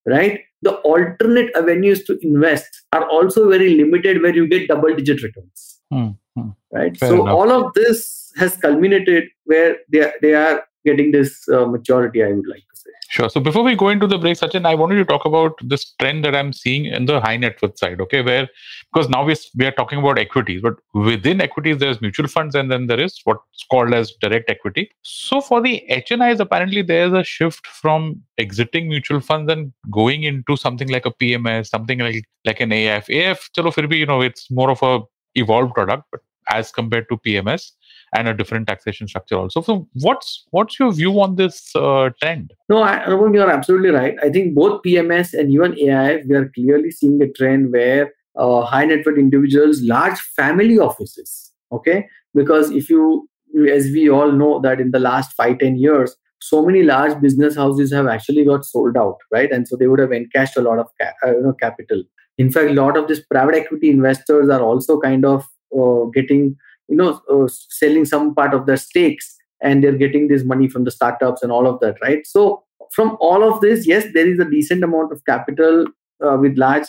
right? 0.05 0.39
The 0.61 0.75
alternate 0.91 1.49
avenues 1.55 2.03
to 2.05 2.17
invest 2.21 2.69
are 2.93 3.07
also 3.09 3.49
very 3.49 3.75
limited 3.75 4.21
where 4.21 4.35
you 4.35 4.47
get 4.47 4.67
double 4.67 4.95
digit 4.95 5.23
returns. 5.23 5.79
Hmm, 5.91 6.09
hmm. 6.35 6.49
Right. 6.71 6.95
Fair 6.95 7.09
so 7.09 7.21
enough. 7.23 7.35
all 7.35 7.51
of 7.51 7.73
this 7.73 8.31
has 8.37 8.55
culminated 8.57 9.25
where 9.45 9.77
they 9.91 10.01
are, 10.01 10.13
they 10.21 10.33
are 10.35 10.63
getting 10.85 11.11
this 11.11 11.47
uh, 11.49 11.65
maturity, 11.65 12.23
I 12.23 12.33
would 12.33 12.47
like 12.47 12.63
say. 12.83 12.91
Sure. 13.09 13.29
So 13.29 13.39
before 13.39 13.63
we 13.63 13.75
go 13.75 13.89
into 13.89 14.07
the 14.07 14.17
break, 14.17 14.37
Sachin, 14.37 14.65
I 14.65 14.75
wanted 14.75 14.95
to 14.95 15.05
talk 15.05 15.25
about 15.25 15.53
this 15.61 15.93
trend 15.99 16.25
that 16.25 16.35
I'm 16.35 16.51
seeing 16.53 16.85
in 16.85 17.05
the 17.05 17.19
high 17.21 17.37
net 17.37 17.61
worth 17.61 17.77
side. 17.77 18.01
Okay, 18.01 18.21
where 18.21 18.47
because 18.93 19.09
now 19.09 19.23
we 19.23 19.35
we 19.55 19.65
are 19.65 19.71
talking 19.71 19.99
about 19.99 20.19
equities, 20.19 20.61
but 20.61 20.75
within 20.93 21.41
equities 21.41 21.77
there's 21.77 22.01
mutual 22.01 22.27
funds 22.27 22.55
and 22.55 22.71
then 22.71 22.87
there 22.87 22.99
is 22.99 23.19
what's 23.23 23.65
called 23.71 23.93
as 23.93 24.11
direct 24.21 24.49
equity. 24.49 24.89
So 25.03 25.41
for 25.41 25.61
the 25.61 25.83
HNIs, 25.89 26.39
apparently 26.39 26.81
there's 26.81 27.13
a 27.13 27.23
shift 27.23 27.67
from 27.67 28.21
exiting 28.37 28.89
mutual 28.89 29.19
funds 29.19 29.51
and 29.51 29.71
going 29.91 30.23
into 30.23 30.57
something 30.57 30.89
like 30.89 31.05
a 31.05 31.11
PMS, 31.11 31.67
something 31.67 31.99
like 31.99 32.23
like 32.45 32.59
an 32.59 32.71
AF. 32.71 33.09
AF, 33.09 33.49
chalo, 33.57 33.73
fir 33.73 33.83
bhi, 33.83 33.99
you 33.99 34.05
know, 34.05 34.21
it's 34.21 34.49
more 34.51 34.69
of 34.71 34.83
a 34.83 35.01
evolved 35.35 35.73
product, 35.73 36.03
but 36.11 36.21
as 36.49 36.71
compared 36.71 37.07
to 37.09 37.17
PMS 37.17 37.71
and 38.13 38.27
a 38.27 38.33
different 38.33 38.67
taxation 38.67 39.07
structure 39.07 39.35
also. 39.35 39.61
So 39.61 39.87
what's 39.93 40.45
what's 40.51 40.79
your 40.79 40.91
view 40.93 41.19
on 41.19 41.35
this 41.35 41.75
uh, 41.75 42.09
trend? 42.21 42.53
No, 42.69 42.83
Anupam, 42.83 43.33
you're 43.33 43.49
absolutely 43.49 43.89
right. 43.89 44.15
I 44.21 44.29
think 44.29 44.55
both 44.55 44.81
PMS 44.83 45.33
and 45.33 45.51
even 45.51 45.73
AIF, 45.73 46.25
we 46.27 46.35
are 46.35 46.49
clearly 46.49 46.91
seeing 46.91 47.21
a 47.21 47.31
trend 47.31 47.71
where 47.71 48.13
uh, 48.37 48.61
high 48.61 48.85
net 48.85 49.05
worth 49.05 49.17
individuals, 49.17 49.81
large 49.81 50.19
family 50.19 50.77
offices, 50.77 51.51
okay? 51.71 52.07
Because 52.33 52.71
if 52.71 52.89
you, 52.89 53.29
as 53.69 53.85
we 53.85 54.09
all 54.09 54.31
know, 54.31 54.59
that 54.61 54.79
in 54.79 54.91
the 54.91 54.99
last 54.99 55.33
five 55.33 55.59
ten 55.59 55.77
years, 55.77 56.15
so 56.41 56.65
many 56.65 56.83
large 56.83 57.19
business 57.21 57.55
houses 57.55 57.93
have 57.93 58.07
actually 58.07 58.43
got 58.43 58.65
sold 58.65 58.97
out, 58.97 59.17
right? 59.31 59.51
And 59.51 59.67
so 59.67 59.77
they 59.77 59.87
would 59.87 59.99
have 59.99 60.11
encashed 60.11 60.57
a 60.57 60.61
lot 60.61 60.79
of 60.79 60.87
ca- 60.99 61.13
uh, 61.25 61.31
you 61.31 61.41
know, 61.41 61.53
capital. 61.53 62.03
In 62.37 62.51
fact, 62.51 62.71
a 62.71 62.73
lot 62.73 62.97
of 62.97 63.07
these 63.07 63.23
private 63.31 63.55
equity 63.55 63.89
investors 63.89 64.49
are 64.49 64.61
also 64.61 64.99
kind 64.99 65.23
of 65.23 65.47
uh, 65.79 66.05
getting 66.13 66.55
you 66.93 66.99
know 66.99 67.21
uh, 67.33 67.47
selling 67.79 68.05
some 68.05 68.35
part 68.35 68.53
of 68.53 68.65
their 68.67 68.77
stakes 68.77 69.35
and 69.61 69.83
they're 69.83 70.01
getting 70.03 70.27
this 70.27 70.43
money 70.43 70.67
from 70.67 70.83
the 70.83 70.91
startups 70.91 71.41
and 71.41 71.51
all 71.51 71.67
of 71.67 71.79
that 71.79 71.97
right? 72.01 72.25
So 72.27 72.63
from 72.91 73.17
all 73.19 73.43
of 73.49 73.61
this 73.61 73.87
yes 73.87 74.07
there 74.13 74.27
is 74.27 74.39
a 74.39 74.49
decent 74.49 74.83
amount 74.83 75.11
of 75.11 75.25
capital 75.25 75.85
uh, 76.25 76.37
with 76.37 76.57
large 76.57 76.87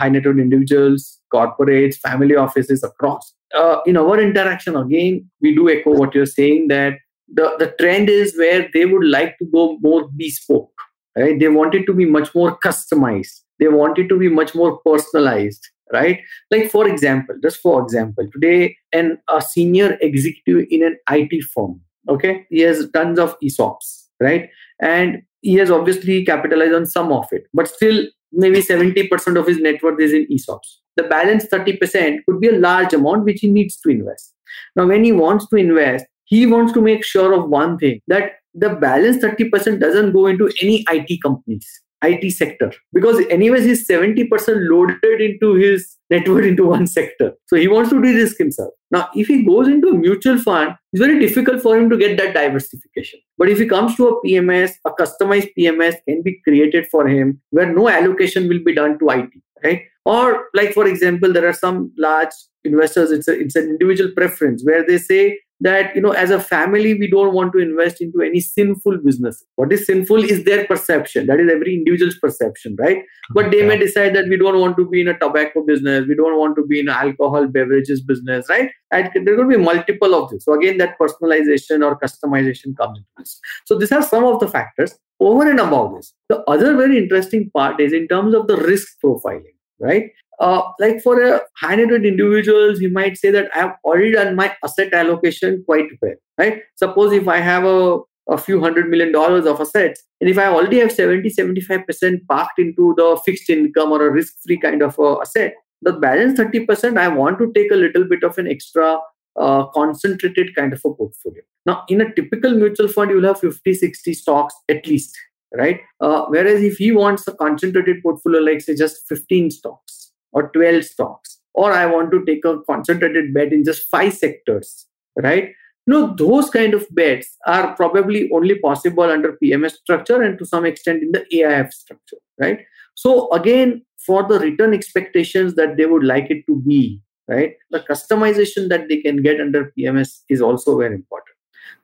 high 0.00 0.08
net 0.08 0.24
worth 0.26 0.38
individuals 0.38 1.18
corporates 1.34 1.96
family 1.96 2.36
offices 2.36 2.82
across. 2.82 3.34
Uh, 3.54 3.78
in 3.86 3.96
our 3.96 4.18
interaction 4.20 4.76
again 4.76 5.28
we 5.40 5.54
do 5.54 5.68
echo 5.68 5.90
what 5.90 6.14
you're 6.14 6.34
saying 6.38 6.68
that 6.68 6.94
the, 7.34 7.54
the 7.58 7.74
trend 7.80 8.08
is 8.08 8.36
where 8.36 8.68
they 8.74 8.86
would 8.86 9.06
like 9.06 9.36
to 9.38 9.46
go 9.46 9.78
more 9.80 10.08
bespoke 10.16 10.72
right? 11.16 11.38
They 11.38 11.48
want 11.48 11.74
it 11.74 11.84
to 11.86 11.94
be 11.94 12.04
much 12.04 12.34
more 12.34 12.58
customized. 12.58 13.40
They 13.58 13.68
want 13.68 13.98
it 13.98 14.08
to 14.08 14.18
be 14.18 14.28
much 14.28 14.54
more 14.54 14.80
personalized 14.84 15.68
right? 15.92 16.20
Like 16.50 16.70
for 16.70 16.88
example 16.88 17.36
just 17.42 17.58
for 17.58 17.82
example 17.82 18.28
today 18.32 18.76
an 18.92 19.18
a 19.28 19.40
senior 19.40 19.98
executive 20.00 20.66
in 20.70 20.84
an 20.84 20.96
it 21.08 21.44
firm 21.44 21.80
okay? 22.08 22.46
He 22.50 22.60
has 22.60 22.90
tons 22.92 23.18
of 23.18 23.36
esops 23.40 24.04
right? 24.20 24.48
And 24.80 25.22
he 25.40 25.54
has 25.54 25.70
obviously 25.70 26.24
capitalized 26.24 26.74
on 26.74 26.86
some 26.86 27.12
of 27.12 27.26
it 27.32 27.44
but 27.54 27.68
still 27.68 28.06
maybe 28.32 28.62
70% 28.62 29.38
of 29.38 29.46
his 29.46 29.58
net 29.58 29.82
worth 29.82 30.00
is 30.00 30.12
in 30.12 30.26
esops 30.28 30.78
the 30.96 31.04
balance 31.04 31.46
30% 31.46 32.18
could 32.26 32.40
be 32.40 32.48
a 32.48 32.58
large 32.58 32.92
amount 32.92 33.24
which 33.24 33.40
he 33.40 33.50
needs 33.50 33.78
to 33.78 33.88
invest. 33.88 34.34
Now 34.76 34.86
when 34.86 35.04
he 35.04 35.12
wants 35.12 35.48
to 35.48 35.56
invest 35.56 36.04
he 36.24 36.46
wants 36.46 36.72
to 36.72 36.80
make 36.80 37.04
sure 37.04 37.32
of 37.32 37.48
one 37.48 37.78
thing 37.78 38.00
that 38.08 38.32
the 38.54 38.70
balance 38.70 39.18
30% 39.18 39.80
doesn't 39.80 40.12
go 40.12 40.26
into 40.26 40.50
any 40.60 40.84
it 40.90 41.20
companies 41.22 41.68
IT 42.02 42.32
sector 42.32 42.72
because 42.92 43.24
anyways 43.30 43.64
he's 43.64 43.86
70% 43.88 44.28
loaded 44.70 45.20
into 45.20 45.54
his 45.54 45.96
network 46.10 46.44
into 46.44 46.66
one 46.66 46.86
sector. 46.86 47.32
So 47.46 47.56
he 47.56 47.68
wants 47.68 47.90
to 47.90 48.02
de-risk 48.02 48.38
himself. 48.38 48.70
Now, 48.90 49.08
if 49.14 49.28
he 49.28 49.44
goes 49.44 49.68
into 49.68 49.88
a 49.88 49.94
mutual 49.94 50.38
fund, 50.38 50.74
it's 50.92 51.00
very 51.00 51.18
difficult 51.18 51.62
for 51.62 51.78
him 51.78 51.88
to 51.90 51.96
get 51.96 52.18
that 52.18 52.34
diversification. 52.34 53.20
But 53.38 53.48
if 53.48 53.58
he 53.58 53.66
comes 53.66 53.96
to 53.96 54.08
a 54.08 54.26
PMS, 54.26 54.72
a 54.84 54.90
customized 54.90 55.50
PMS 55.58 55.96
can 56.06 56.22
be 56.22 56.40
created 56.44 56.86
for 56.90 57.08
him 57.08 57.40
where 57.50 57.72
no 57.72 57.88
allocation 57.88 58.48
will 58.48 58.62
be 58.64 58.74
done 58.74 58.98
to 58.98 59.08
IT, 59.10 59.30
right? 59.64 59.82
Or 60.04 60.48
like 60.54 60.72
for 60.72 60.86
example, 60.86 61.32
there 61.32 61.48
are 61.48 61.54
some 61.54 61.92
large 61.96 62.34
investors, 62.64 63.10
it's 63.10 63.28
a, 63.28 63.38
it's 63.38 63.56
an 63.56 63.68
individual 63.68 64.10
preference 64.16 64.62
where 64.64 64.84
they 64.86 64.98
say 64.98 65.38
that 65.62 65.94
you 65.94 66.02
know 66.02 66.10
as 66.10 66.30
a 66.30 66.40
family 66.40 66.94
we 66.94 67.08
don't 67.08 67.32
want 67.32 67.52
to 67.52 67.58
invest 67.58 68.00
into 68.00 68.20
any 68.20 68.40
sinful 68.40 68.98
business. 68.98 69.44
What 69.56 69.72
is 69.72 69.86
sinful 69.86 70.24
is 70.24 70.44
their 70.44 70.66
perception. 70.66 71.26
That 71.26 71.40
is 71.40 71.50
every 71.50 71.74
individual's 71.74 72.18
perception 72.18 72.76
right? 72.78 72.98
But 73.34 73.50
they 73.50 73.62
may 73.66 73.78
decide 73.78 74.14
that 74.16 74.28
we 74.28 74.36
don't 74.36 74.58
want 74.58 74.76
to 74.76 74.88
be 74.88 75.00
in 75.00 75.08
a 75.08 75.18
tobacco 75.18 75.64
business. 75.64 76.06
We 76.08 76.16
don't 76.16 76.38
want 76.38 76.56
to 76.56 76.66
be 76.66 76.80
in 76.80 76.88
alcohol 76.88 77.46
beverages 77.46 78.02
business 78.02 78.46
right? 78.48 78.70
And 78.90 79.10
there 79.26 79.36
will 79.36 79.48
be 79.48 79.56
multiple 79.56 80.14
of 80.14 80.30
this. 80.30 80.44
So 80.44 80.54
again 80.54 80.78
that 80.78 80.98
personalization 80.98 81.84
or 81.84 81.98
customization 81.98 82.76
comes 82.76 82.98
into 82.98 83.08
this. 83.18 83.40
So 83.64 83.78
these 83.78 83.92
are 83.92 84.02
some 84.02 84.24
of 84.24 84.40
the 84.40 84.48
factors 84.48 84.98
over 85.20 85.48
and 85.48 85.60
above 85.60 85.94
this. 85.94 86.12
The 86.28 86.40
other 86.50 86.76
very 86.76 86.98
interesting 86.98 87.50
part 87.54 87.80
is 87.80 87.92
in 87.92 88.08
terms 88.08 88.34
of 88.34 88.48
the 88.48 88.56
risk 88.56 88.96
profiling 89.04 89.56
right 89.80 90.10
uh, 90.42 90.62
like 90.80 91.00
for 91.00 91.22
a 91.22 91.40
high 91.56 91.76
net 91.76 91.88
worth 91.88 92.04
individuals, 92.04 92.80
you 92.80 92.90
might 92.90 93.16
say 93.16 93.30
that 93.30 93.48
I 93.54 93.58
have 93.60 93.76
already 93.84 94.12
done 94.12 94.34
my 94.34 94.54
asset 94.64 94.92
allocation 94.92 95.62
quite 95.64 95.90
well, 96.02 96.14
right? 96.36 96.62
Suppose 96.74 97.12
if 97.12 97.28
I 97.28 97.36
have 97.38 97.64
a, 97.64 98.00
a 98.28 98.36
few 98.36 98.60
hundred 98.60 98.88
million 98.88 99.12
dollars 99.12 99.46
of 99.46 99.60
assets, 99.60 100.02
and 100.20 100.28
if 100.28 100.38
I 100.38 100.46
already 100.46 100.80
have 100.80 100.90
70, 100.90 101.30
75% 101.30 102.26
parked 102.28 102.58
into 102.58 102.92
the 102.96 103.20
fixed 103.24 103.48
income 103.50 103.92
or 103.92 104.04
a 104.04 104.10
risk 104.10 104.34
free 104.44 104.58
kind 104.58 104.82
of 104.82 104.98
a 104.98 105.18
asset, 105.20 105.54
the 105.80 105.92
balance 105.92 106.40
30%, 106.40 106.98
I 106.98 107.06
want 107.06 107.38
to 107.38 107.52
take 107.52 107.70
a 107.70 107.76
little 107.76 108.04
bit 108.04 108.24
of 108.24 108.36
an 108.36 108.48
extra 108.48 108.98
uh, 109.36 109.66
concentrated 109.66 110.56
kind 110.56 110.72
of 110.72 110.80
a 110.84 110.92
portfolio. 110.92 111.42
Now, 111.66 111.84
in 111.88 112.00
a 112.00 112.12
typical 112.14 112.50
mutual 112.50 112.88
fund, 112.88 113.12
you'll 113.12 113.28
have 113.28 113.38
50, 113.38 113.74
60 113.74 114.14
stocks 114.14 114.54
at 114.68 114.88
least, 114.88 115.16
right? 115.54 115.80
Uh, 116.00 116.24
whereas 116.26 116.62
if 116.62 116.78
he 116.78 116.90
wants 116.90 117.28
a 117.28 117.32
concentrated 117.32 118.02
portfolio, 118.02 118.40
like 118.40 118.60
say 118.60 118.74
just 118.74 119.06
15 119.08 119.52
stocks, 119.52 120.11
or 120.32 120.48
12 120.50 120.84
stocks 120.84 121.38
or 121.54 121.72
i 121.72 121.84
want 121.86 122.10
to 122.10 122.24
take 122.24 122.44
a 122.44 122.58
concentrated 122.70 123.32
bet 123.34 123.52
in 123.52 123.64
just 123.64 123.88
five 123.88 124.12
sectors 124.14 124.86
right? 125.16 125.52
No 125.86 126.14
those 126.14 126.48
kind 126.48 126.74
of 126.74 126.86
bets 126.90 127.36
are 127.46 127.74
probably 127.74 128.30
only 128.32 128.58
possible 128.58 129.02
under 129.02 129.36
pms 129.42 129.72
structure 129.72 130.22
and 130.22 130.38
to 130.38 130.46
some 130.46 130.64
extent 130.64 131.02
in 131.02 131.12
the 131.12 131.24
aif 131.32 131.72
structure 131.72 132.18
right? 132.40 132.60
So 132.94 133.30
again 133.32 133.84
for 134.06 134.26
the 134.26 134.38
return 134.38 134.74
expectations 134.74 135.54
that 135.54 135.76
they 135.76 135.86
would 135.86 136.04
like 136.04 136.30
it 136.30 136.46
to 136.46 136.56
be 136.56 137.00
right? 137.28 137.54
The 137.70 137.80
customization 137.80 138.68
that 138.68 138.88
they 138.88 138.98
can 138.98 139.22
get 139.22 139.40
under 139.40 139.72
pms 139.76 140.20
is 140.28 140.40
also 140.40 140.78
very 140.78 140.94
important. 140.94 141.36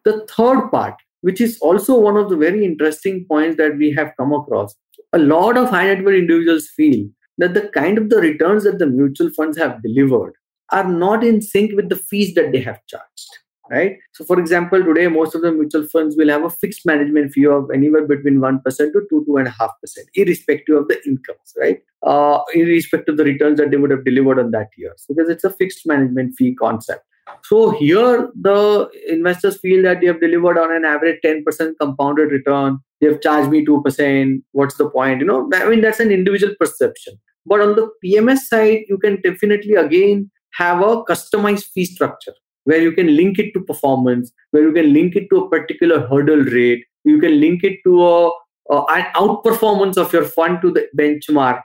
The 0.04 0.26
third 0.26 0.70
part 0.70 0.94
which 1.22 1.40
is 1.40 1.58
also 1.58 1.98
one 1.98 2.16
of 2.16 2.30
the 2.30 2.36
very 2.36 2.64
interesting 2.64 3.24
points 3.28 3.56
that 3.56 3.76
we 3.76 3.90
have 3.92 4.12
come 4.16 4.32
across 4.32 4.76
a 5.12 5.18
lot 5.18 5.56
of 5.56 5.70
high 5.70 5.86
net 5.86 6.04
worth 6.04 6.14
individuals 6.14 6.68
feel 6.68 7.08
that 7.38 7.54
the 7.54 7.68
kind 7.68 7.98
of 7.98 8.10
the 8.10 8.18
returns 8.18 8.64
that 8.64 8.78
the 8.78 8.86
mutual 8.86 9.30
funds 9.30 9.56
have 9.56 9.82
delivered 9.82 10.34
are 10.70 10.88
not 10.88 11.24
in 11.24 11.40
sync 11.40 11.72
with 11.72 11.88
the 11.88 11.96
fees 11.96 12.34
that 12.34 12.52
they 12.52 12.60
have 12.60 12.80
charged 12.86 13.38
right? 13.70 13.96
So 14.12 14.24
for 14.24 14.38
example 14.38 14.82
today 14.82 15.08
most 15.08 15.34
of 15.34 15.42
the 15.42 15.52
mutual 15.52 15.86
funds 15.88 16.16
will 16.16 16.28
have 16.28 16.44
a 16.44 16.50
fixed 16.50 16.86
management 16.86 17.32
fee 17.32 17.46
of 17.46 17.70
anywhere 17.72 18.06
between 18.06 18.38
1% 18.38 18.62
to 18.64 19.06
2 19.10 19.24
2.5% 19.28 19.70
irrespective 20.14 20.76
of 20.76 20.88
the 20.88 21.00
incomes 21.06 21.54
right? 21.60 21.80
Uh, 22.02 22.40
irrespective 22.54 23.14
of 23.14 23.18
the 23.18 23.24
returns 23.24 23.58
that 23.58 23.70
they 23.70 23.76
would 23.76 23.90
have 23.90 24.04
delivered 24.04 24.38
on 24.38 24.50
that 24.52 24.68
year. 24.76 24.94
So 24.96 25.14
because 25.14 25.30
it's 25.30 25.44
a 25.44 25.50
fixed 25.50 25.86
management 25.86 26.36
fee 26.36 26.54
concept. 26.54 27.04
So 27.44 27.70
here 27.70 28.30
the 28.40 28.88
investors 29.08 29.58
feel 29.60 29.82
that 29.82 30.00
they 30.00 30.06
have 30.06 30.20
delivered 30.20 30.58
on 30.58 30.72
an 30.72 30.84
average 30.84 31.20
10% 31.24 31.74
compounded 31.78 32.30
return. 32.30 32.78
They 33.00 33.08
have 33.08 33.20
charged 33.20 33.50
me 33.50 33.64
2% 33.64 34.42
what's 34.52 34.76
the 34.76 34.88
point? 34.90 35.20
You 35.20 35.26
know 35.26 35.50
i 35.54 35.68
mean 35.68 35.80
that's 35.80 36.00
an 36.00 36.10
individual 36.10 36.54
perception 36.58 37.18
but 37.46 37.60
on 37.60 37.76
the 37.76 37.88
PMS 38.04 38.38
side, 38.38 38.82
you 38.88 38.98
can 38.98 39.20
definitely 39.22 39.74
again 39.74 40.30
have 40.54 40.80
a 40.80 41.02
customized 41.04 41.66
fee 41.72 41.84
structure 41.84 42.34
where 42.64 42.82
you 42.82 42.92
can 42.92 43.16
link 43.16 43.38
it 43.38 43.52
to 43.54 43.60
performance, 43.60 44.30
where 44.50 44.62
you 44.62 44.72
can 44.72 44.92
link 44.92 45.16
it 45.16 45.28
to 45.30 45.36
a 45.38 45.48
particular 45.48 46.06
hurdle 46.06 46.44
rate, 46.56 46.84
you 47.04 47.18
can 47.18 47.40
link 47.40 47.64
it 47.64 47.78
to 47.84 48.04
a, 48.04 48.26
a 48.70 48.84
an 48.96 49.06
outperformance 49.14 49.96
of 49.96 50.12
your 50.12 50.24
fund 50.24 50.60
to 50.62 50.70
the 50.70 50.86
benchmark, 50.98 51.62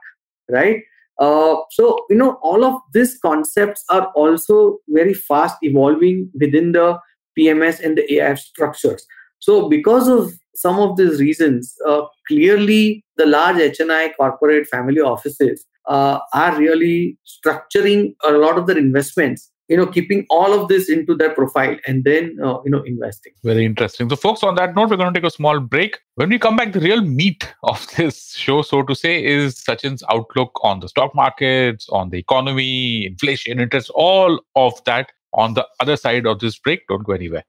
right? 0.49 0.81
Uh, 1.19 1.55
so 1.71 2.05
you 2.09 2.15
know 2.15 2.39
all 2.41 2.63
of 2.65 2.79
these 2.93 3.17
concepts 3.19 3.83
are 3.89 4.07
also 4.15 4.77
very 4.87 5.13
fast 5.13 5.57
evolving 5.61 6.29
within 6.39 6.71
the 6.71 6.97
PMS 7.37 7.79
and 7.79 7.97
the 7.97 8.07
AIF 8.09 8.39
structures. 8.39 9.05
So 9.39 9.69
because 9.69 10.07
of 10.07 10.33
some 10.55 10.79
of 10.79 10.97
these 10.97 11.19
reasons, 11.19 11.75
uh, 11.85 12.03
clearly 12.27 13.03
the 13.17 13.25
large 13.25 13.57
HNI 13.57 14.15
corporate 14.17 14.67
family 14.67 15.01
offices 15.01 15.65
uh, 15.87 16.19
are 16.33 16.57
really 16.57 17.17
structuring 17.25 18.15
a 18.23 18.31
lot 18.31 18.57
of 18.57 18.67
their 18.67 18.77
investments 18.77 19.51
you 19.69 19.77
know 19.77 19.85
keeping 19.85 20.25
all 20.29 20.53
of 20.53 20.67
this 20.67 20.89
into 20.89 21.15
their 21.15 21.33
profile 21.33 21.75
and 21.87 22.03
then 22.03 22.37
uh, 22.43 22.59
you 22.63 22.71
know 22.71 22.81
investing. 22.83 23.33
Very 23.43 23.65
interesting. 23.65 24.09
So 24.09 24.15
folks 24.15 24.43
on 24.43 24.55
that 24.55 24.75
note 24.75 24.89
we're 24.89 24.97
going 24.97 25.13
to 25.13 25.19
take 25.19 25.27
a 25.27 25.31
small 25.31 25.59
break. 25.59 25.99
When 26.15 26.29
we 26.29 26.39
come 26.39 26.55
back 26.55 26.73
the 26.73 26.79
real 26.79 27.01
meat 27.01 27.53
of 27.63 27.87
this 27.95 28.33
show 28.35 28.61
so 28.61 28.83
to 28.83 28.95
say 28.95 29.23
is 29.23 29.57
sachin's 29.59 30.03
outlook 30.09 30.59
on 30.63 30.79
the 30.79 30.89
stock 30.89 31.15
markets 31.15 31.87
on 31.89 32.09
the 32.09 32.19
economy 32.19 33.05
inflation 33.05 33.59
interest 33.59 33.89
all 33.95 34.39
of 34.55 34.83
that 34.85 35.11
on 35.33 35.55
the 35.55 35.65
other 35.79 35.97
side 35.97 36.27
of 36.27 36.39
this 36.39 36.59
break. 36.59 36.81
Don't 36.87 37.03
go 37.03 37.13
anywhere 37.13 37.43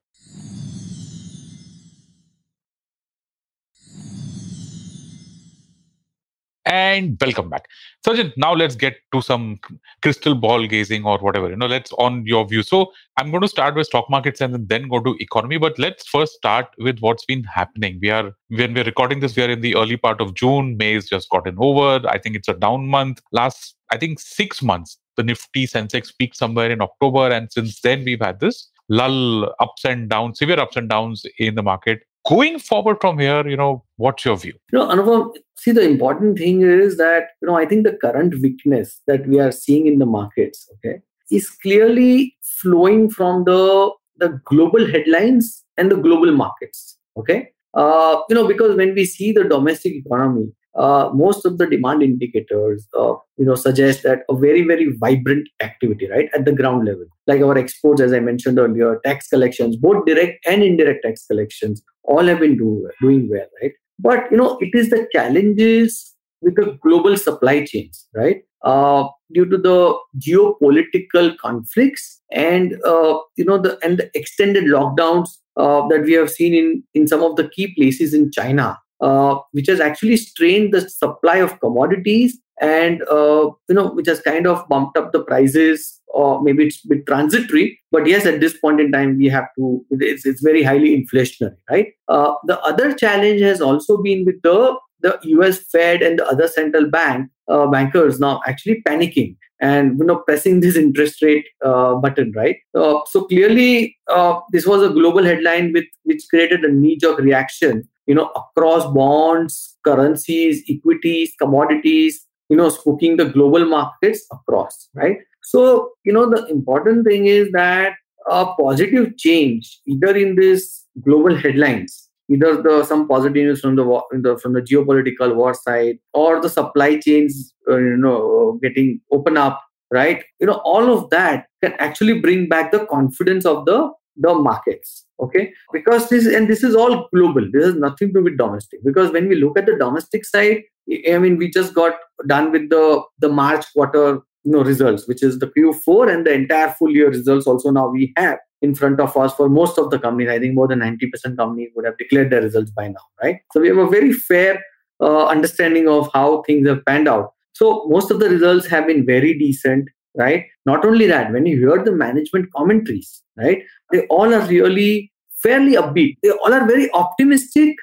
and 6.65 7.17
welcome 7.21 7.49
back. 7.49 7.67
Sachin, 8.05 8.33
now 8.37 8.53
let's 8.53 8.75
get 8.75 8.95
to 9.13 9.21
some 9.21 9.59
crystal 10.01 10.35
ball 10.35 10.65
gazing 10.65 11.05
or 11.05 11.17
whatever 11.19 11.49
you 11.49 11.55
know 11.55 11.67
let's 11.67 11.91
on 11.93 12.25
your 12.25 12.47
view. 12.47 12.63
So 12.63 12.91
i'm 13.17 13.29
going 13.31 13.41
to 13.41 13.47
start 13.47 13.75
with 13.75 13.87
stock 13.87 14.09
markets 14.09 14.41
and 14.41 14.67
then 14.67 14.87
go 14.87 14.99
to 14.99 15.15
economy 15.19 15.57
but 15.57 15.77
let's 15.79 16.07
first 16.07 16.33
start 16.33 16.67
with 16.77 16.99
what's 16.99 17.25
been 17.25 17.43
happening. 17.43 17.99
We 18.01 18.09
are 18.09 18.31
when 18.49 18.73
we're 18.73 18.83
recording 18.83 19.19
this 19.19 19.35
we 19.35 19.43
are 19.43 19.49
in 19.49 19.61
the 19.61 19.75
early 19.75 19.97
part 19.97 20.21
of 20.21 20.33
june. 20.33 20.77
May 20.77 20.93
has 20.93 21.05
just 21.05 21.29
gotten 21.29 21.55
over. 21.59 22.07
I 22.07 22.17
think 22.17 22.35
it's 22.35 22.47
a 22.47 22.53
down 22.53 22.87
month. 22.87 23.21
Last 23.31 23.75
i 23.91 23.97
think 23.97 24.19
six 24.19 24.61
months 24.61 24.97
the 25.17 25.23
nifty 25.23 25.67
sensex 25.67 26.11
peaked 26.17 26.35
somewhere 26.35 26.71
in 26.71 26.81
october 26.81 27.29
and 27.29 27.51
since 27.51 27.81
then 27.81 28.03
we've 28.03 28.21
had 28.21 28.39
this 28.39 28.69
lull 28.89 29.45
ups 29.59 29.85
and 29.85 30.09
downs 30.09 30.39
severe 30.39 30.59
ups 30.59 30.75
and 30.75 30.89
downs 30.89 31.25
in 31.39 31.55
the 31.55 31.63
market 31.63 32.01
going 32.27 32.59
forward 32.59 32.97
from 32.99 33.19
here, 33.19 33.47
you 33.47 33.57
know, 33.57 33.83
what's 33.97 34.25
your 34.25 34.37
view? 34.37 34.53
You 34.71 34.79
know, 34.79 34.87
Anupam, 34.87 35.35
see, 35.55 35.71
the 35.71 35.81
important 35.81 36.37
thing 36.37 36.61
is 36.61 36.97
that, 36.97 37.29
you 37.41 37.47
know, 37.47 37.57
I 37.57 37.65
think 37.65 37.85
the 37.85 37.93
current 37.93 38.35
weakness 38.41 39.01
that 39.07 39.27
we 39.27 39.39
are 39.39 39.51
seeing 39.51 39.87
in 39.87 39.99
the 39.99 40.05
markets, 40.05 40.69
okay, 40.75 40.99
is 41.31 41.49
clearly 41.49 42.35
flowing 42.61 43.09
from 43.09 43.43
the, 43.45 43.91
the 44.17 44.39
global 44.45 44.85
headlines 44.89 45.63
and 45.77 45.91
the 45.91 45.97
global 45.97 46.31
markets, 46.31 46.97
okay? 47.17 47.49
Uh, 47.73 48.21
you 48.29 48.35
know, 48.35 48.47
because 48.47 48.75
when 48.75 48.95
we 48.95 49.05
see 49.05 49.31
the 49.31 49.43
domestic 49.43 49.93
economy, 49.93 50.47
uh, 50.75 51.09
most 51.13 51.45
of 51.45 51.57
the 51.57 51.65
demand 51.65 52.03
indicators 52.03 52.87
uh, 52.97 53.13
you 53.37 53.45
know 53.45 53.55
suggest 53.55 54.03
that 54.03 54.23
a 54.29 54.35
very 54.35 54.63
very 54.63 54.91
vibrant 54.97 55.47
activity 55.61 56.09
right 56.09 56.29
at 56.33 56.43
the 56.43 56.51
ground 56.51 56.85
level 56.85 57.05
like 57.27 57.41
our 57.41 57.57
exports 57.57 58.01
as 58.01 58.11
i 58.11 58.19
mentioned 58.19 58.59
earlier 58.59 58.99
tax 59.05 59.29
collections 59.29 59.77
both 59.77 60.05
direct 60.05 60.45
and 60.45 60.63
indirect 60.63 61.03
tax 61.03 61.25
collections 61.25 61.81
all 62.07 62.25
have 62.25 62.39
been 62.39 62.57
do, 62.57 62.89
doing 63.01 63.29
well 63.29 63.47
right? 63.61 63.71
But 63.99 64.31
you 64.31 64.37
know 64.37 64.57
it 64.59 64.71
is 64.73 64.89
the 64.89 65.07
challenges 65.11 66.13
with 66.41 66.55
the 66.55 66.77
global 66.81 67.17
supply 67.17 67.65
chains 67.65 68.07
right? 68.13 68.43
Uh, 68.63 69.07
due 69.31 69.45
to 69.45 69.57
the 69.57 69.95
geopolitical 70.19 71.37
conflicts 71.37 72.21
and 72.31 72.73
uh, 72.85 73.19
you 73.35 73.45
know 73.45 73.57
the 73.57 73.77
and 73.83 73.97
the 73.99 74.09
extended 74.15 74.65
lockdowns 74.65 75.29
uh, 75.57 75.87
that 75.87 76.03
we 76.03 76.13
have 76.13 76.31
seen 76.31 76.53
in 76.53 76.83
in 76.93 77.07
some 77.07 77.23
of 77.23 77.35
the 77.35 77.47
key 77.49 77.73
places 77.75 78.13
in 78.13 78.31
china 78.31 78.77
uh, 79.01 79.35
which 79.51 79.67
has 79.67 79.79
actually 79.79 80.17
strained 80.17 80.73
the 80.73 80.81
supply 80.89 81.37
of 81.37 81.59
commodities 81.59 82.39
and 82.61 83.01
uh, 83.03 83.49
you 83.67 83.75
know 83.75 83.91
which 83.91 84.07
has 84.07 84.21
kind 84.21 84.47
of 84.47 84.67
bumped 84.69 84.97
up 84.97 85.11
the 85.11 85.23
prices 85.23 86.01
or 86.07 86.41
maybe 86.41 86.65
it's 86.65 86.83
a 86.85 86.87
bit 86.87 87.05
transitory. 87.05 87.79
But 87.91 88.07
yes 88.07 88.25
at 88.25 88.39
this 88.39 88.57
point 88.57 88.79
in 88.79 88.91
time 88.91 89.17
we 89.17 89.27
have 89.27 89.47
to 89.57 89.85
it's, 89.91 90.25
it's 90.25 90.41
very 90.41 90.63
highly 90.63 90.95
inflationary 90.95 91.57
right? 91.69 91.87
Uh, 92.07 92.33
the 92.45 92.59
other 92.61 92.93
challenge 92.93 93.41
has 93.41 93.61
also 93.61 94.01
been 94.01 94.25
with 94.25 94.41
the 94.41 94.75
the 95.01 95.19
us 95.23 95.59
fed 95.71 96.01
and 96.01 96.19
the 96.19 96.25
other 96.25 96.47
central 96.47 96.89
bank 96.89 97.29
uh, 97.47 97.67
bankers 97.67 98.19
now 98.19 98.41
actually 98.47 98.81
panicking 98.87 99.35
and 99.61 99.97
you 99.99 100.05
know 100.05 100.17
pressing 100.17 100.59
this 100.59 100.75
interest 100.75 101.21
rate 101.21 101.45
uh, 101.63 101.95
button 101.95 102.31
right? 102.35 102.57
Uh, 102.73 102.99
so 103.07 103.25
clearly 103.25 103.95
uh, 104.09 104.39
this 104.51 104.65
was 104.65 104.81
a 104.83 104.89
global 104.89 105.23
headline 105.23 105.73
with 105.73 105.85
which 106.03 106.23
created 106.29 106.63
a 106.63 106.71
knee 106.71 106.97
jerk 106.97 107.19
reaction 107.19 107.87
you 108.07 108.15
know 108.15 108.31
across 108.35 108.85
bonds 108.93 109.77
currencies 109.85 110.63
equities 110.69 111.33
commodities 111.39 112.24
you 112.49 112.57
know 112.57 112.69
spooking 112.69 113.17
the 113.17 113.25
global 113.25 113.65
markets 113.65 114.25
across 114.31 114.89
right? 114.93 115.17
So 115.43 115.91
you 116.03 116.13
know 116.13 116.29
the 116.29 116.45
important 116.47 117.05
thing 117.05 117.27
is 117.27 117.51
that 117.51 117.93
a 118.29 118.45
positive 118.59 119.17
change 119.17 119.79
either 119.87 120.15
in 120.15 120.35
this 120.35 120.85
global 121.01 121.35
headlines 121.35 122.09
either 122.29 122.61
the 122.61 122.83
some 122.83 123.07
positive 123.07 123.35
news 123.35 123.61
from 123.61 123.75
the, 123.75 124.01
the 124.13 124.37
from 124.39 124.53
the 124.53 124.61
geopolitical 124.61 125.35
war 125.35 125.53
side 125.53 125.97
or 126.13 126.41
the 126.41 126.49
supply 126.49 126.99
chains 126.99 127.53
uh, 127.69 127.77
you 127.77 127.97
know 127.97 128.59
getting 128.63 128.99
open 129.11 129.37
up 129.37 129.61
right? 129.91 130.23
You 130.39 130.47
know 130.47 130.61
all 130.63 130.91
of 130.91 131.09
that 131.11 131.45
can 131.63 131.73
actually 131.79 132.19
bring 132.19 132.47
back 132.49 132.71
the 132.71 132.85
confidence 132.85 133.45
of 133.45 133.65
the 133.65 133.91
the 134.17 134.33
markets 134.33 135.05
okay? 135.19 135.53
Because 135.71 136.09
this 136.09 136.25
and 136.25 136.49
this 136.49 136.63
is 136.63 136.75
all 136.75 137.07
global. 137.13 137.47
This 137.51 137.65
has 137.65 137.75
nothing 137.75 138.13
to 138.13 138.21
with 138.21 138.37
domestic. 138.37 138.83
Because 138.83 139.11
when 139.11 139.29
we 139.29 139.35
look 139.35 139.57
at 139.57 139.65
the 139.65 139.77
domestic 139.77 140.25
side 140.25 140.63
i 141.11 141.17
mean 141.17 141.37
we 141.37 141.49
just 141.49 141.73
got 141.73 141.93
done 142.27 142.51
with 142.51 142.69
the 142.69 143.01
the 143.19 143.29
march 143.29 143.65
quarter 143.73 144.19
you 144.43 144.51
know 144.51 144.63
results 144.63 145.07
which 145.07 145.23
is 145.23 145.39
the 145.39 145.47
q4 145.47 146.13
and 146.13 146.25
the 146.25 146.33
entire 146.33 146.69
full 146.77 146.91
year 146.91 147.09
results 147.09 147.47
also 147.47 147.71
now 147.71 147.87
we 147.87 148.13
have 148.17 148.37
in 148.61 148.75
front 148.75 148.99
of 148.99 149.15
us 149.17 149.33
for 149.33 149.49
most 149.49 149.77
of 149.77 149.91
the 149.91 149.99
companies. 149.99 150.29
I 150.29 150.39
think 150.39 150.55
more 150.55 150.67
than 150.67 150.79
90% 150.79 151.37
companies 151.37 151.69
would 151.75 151.85
have 151.85 151.97
declared 151.97 152.31
their 152.31 152.41
results 152.41 152.71
by 152.71 152.87
now 152.87 153.05
right? 153.21 153.37
So 153.51 153.59
we 153.59 153.67
have 153.67 153.77
a 153.77 153.87
very 153.87 154.13
fair 154.13 154.63
uh, 155.01 155.25
understanding 155.25 155.87
of 155.87 156.09
how 156.13 156.43
things 156.43 156.67
have 156.67 156.85
panned 156.85 157.07
out. 157.07 157.33
So 157.53 157.85
most 157.87 158.11
of 158.11 158.19
the 158.19 158.29
results 158.29 158.67
have 158.67 158.87
been 158.87 159.05
very 159.05 159.37
decent 159.37 159.89
right? 160.15 160.45
Not 160.65 160.85
only 160.85 161.07
that 161.07 161.31
when 161.31 161.45
you 161.45 161.57
hear 161.57 161.83
the 161.83 161.91
management 161.91 162.51
commentaries 162.53 163.21
right 163.37 163.63
they 163.91 164.05
all 164.07 164.33
are 164.33 164.45
really 164.47 165.11
fairly 165.37 165.73
upbeat. 165.73 166.17
They 166.23 166.31
all 166.31 166.53
are 166.53 166.65
very 166.65 166.91
optimistic 166.93 167.75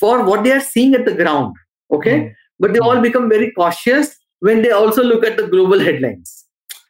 for 0.00 0.24
what 0.24 0.44
they 0.44 0.52
are 0.52 0.60
seeing 0.60 0.94
at 0.94 1.04
the 1.04 1.14
ground 1.14 1.54
okay? 1.92 2.20
Mm. 2.20 2.34
but 2.58 2.72
they 2.72 2.78
all 2.78 3.00
become 3.00 3.28
very 3.28 3.52
cautious 3.52 4.16
when 4.40 4.62
they 4.62 4.70
also 4.70 5.02
look 5.02 5.24
at 5.24 5.36
the 5.36 5.46
global 5.46 5.78
headlines. 5.78 6.46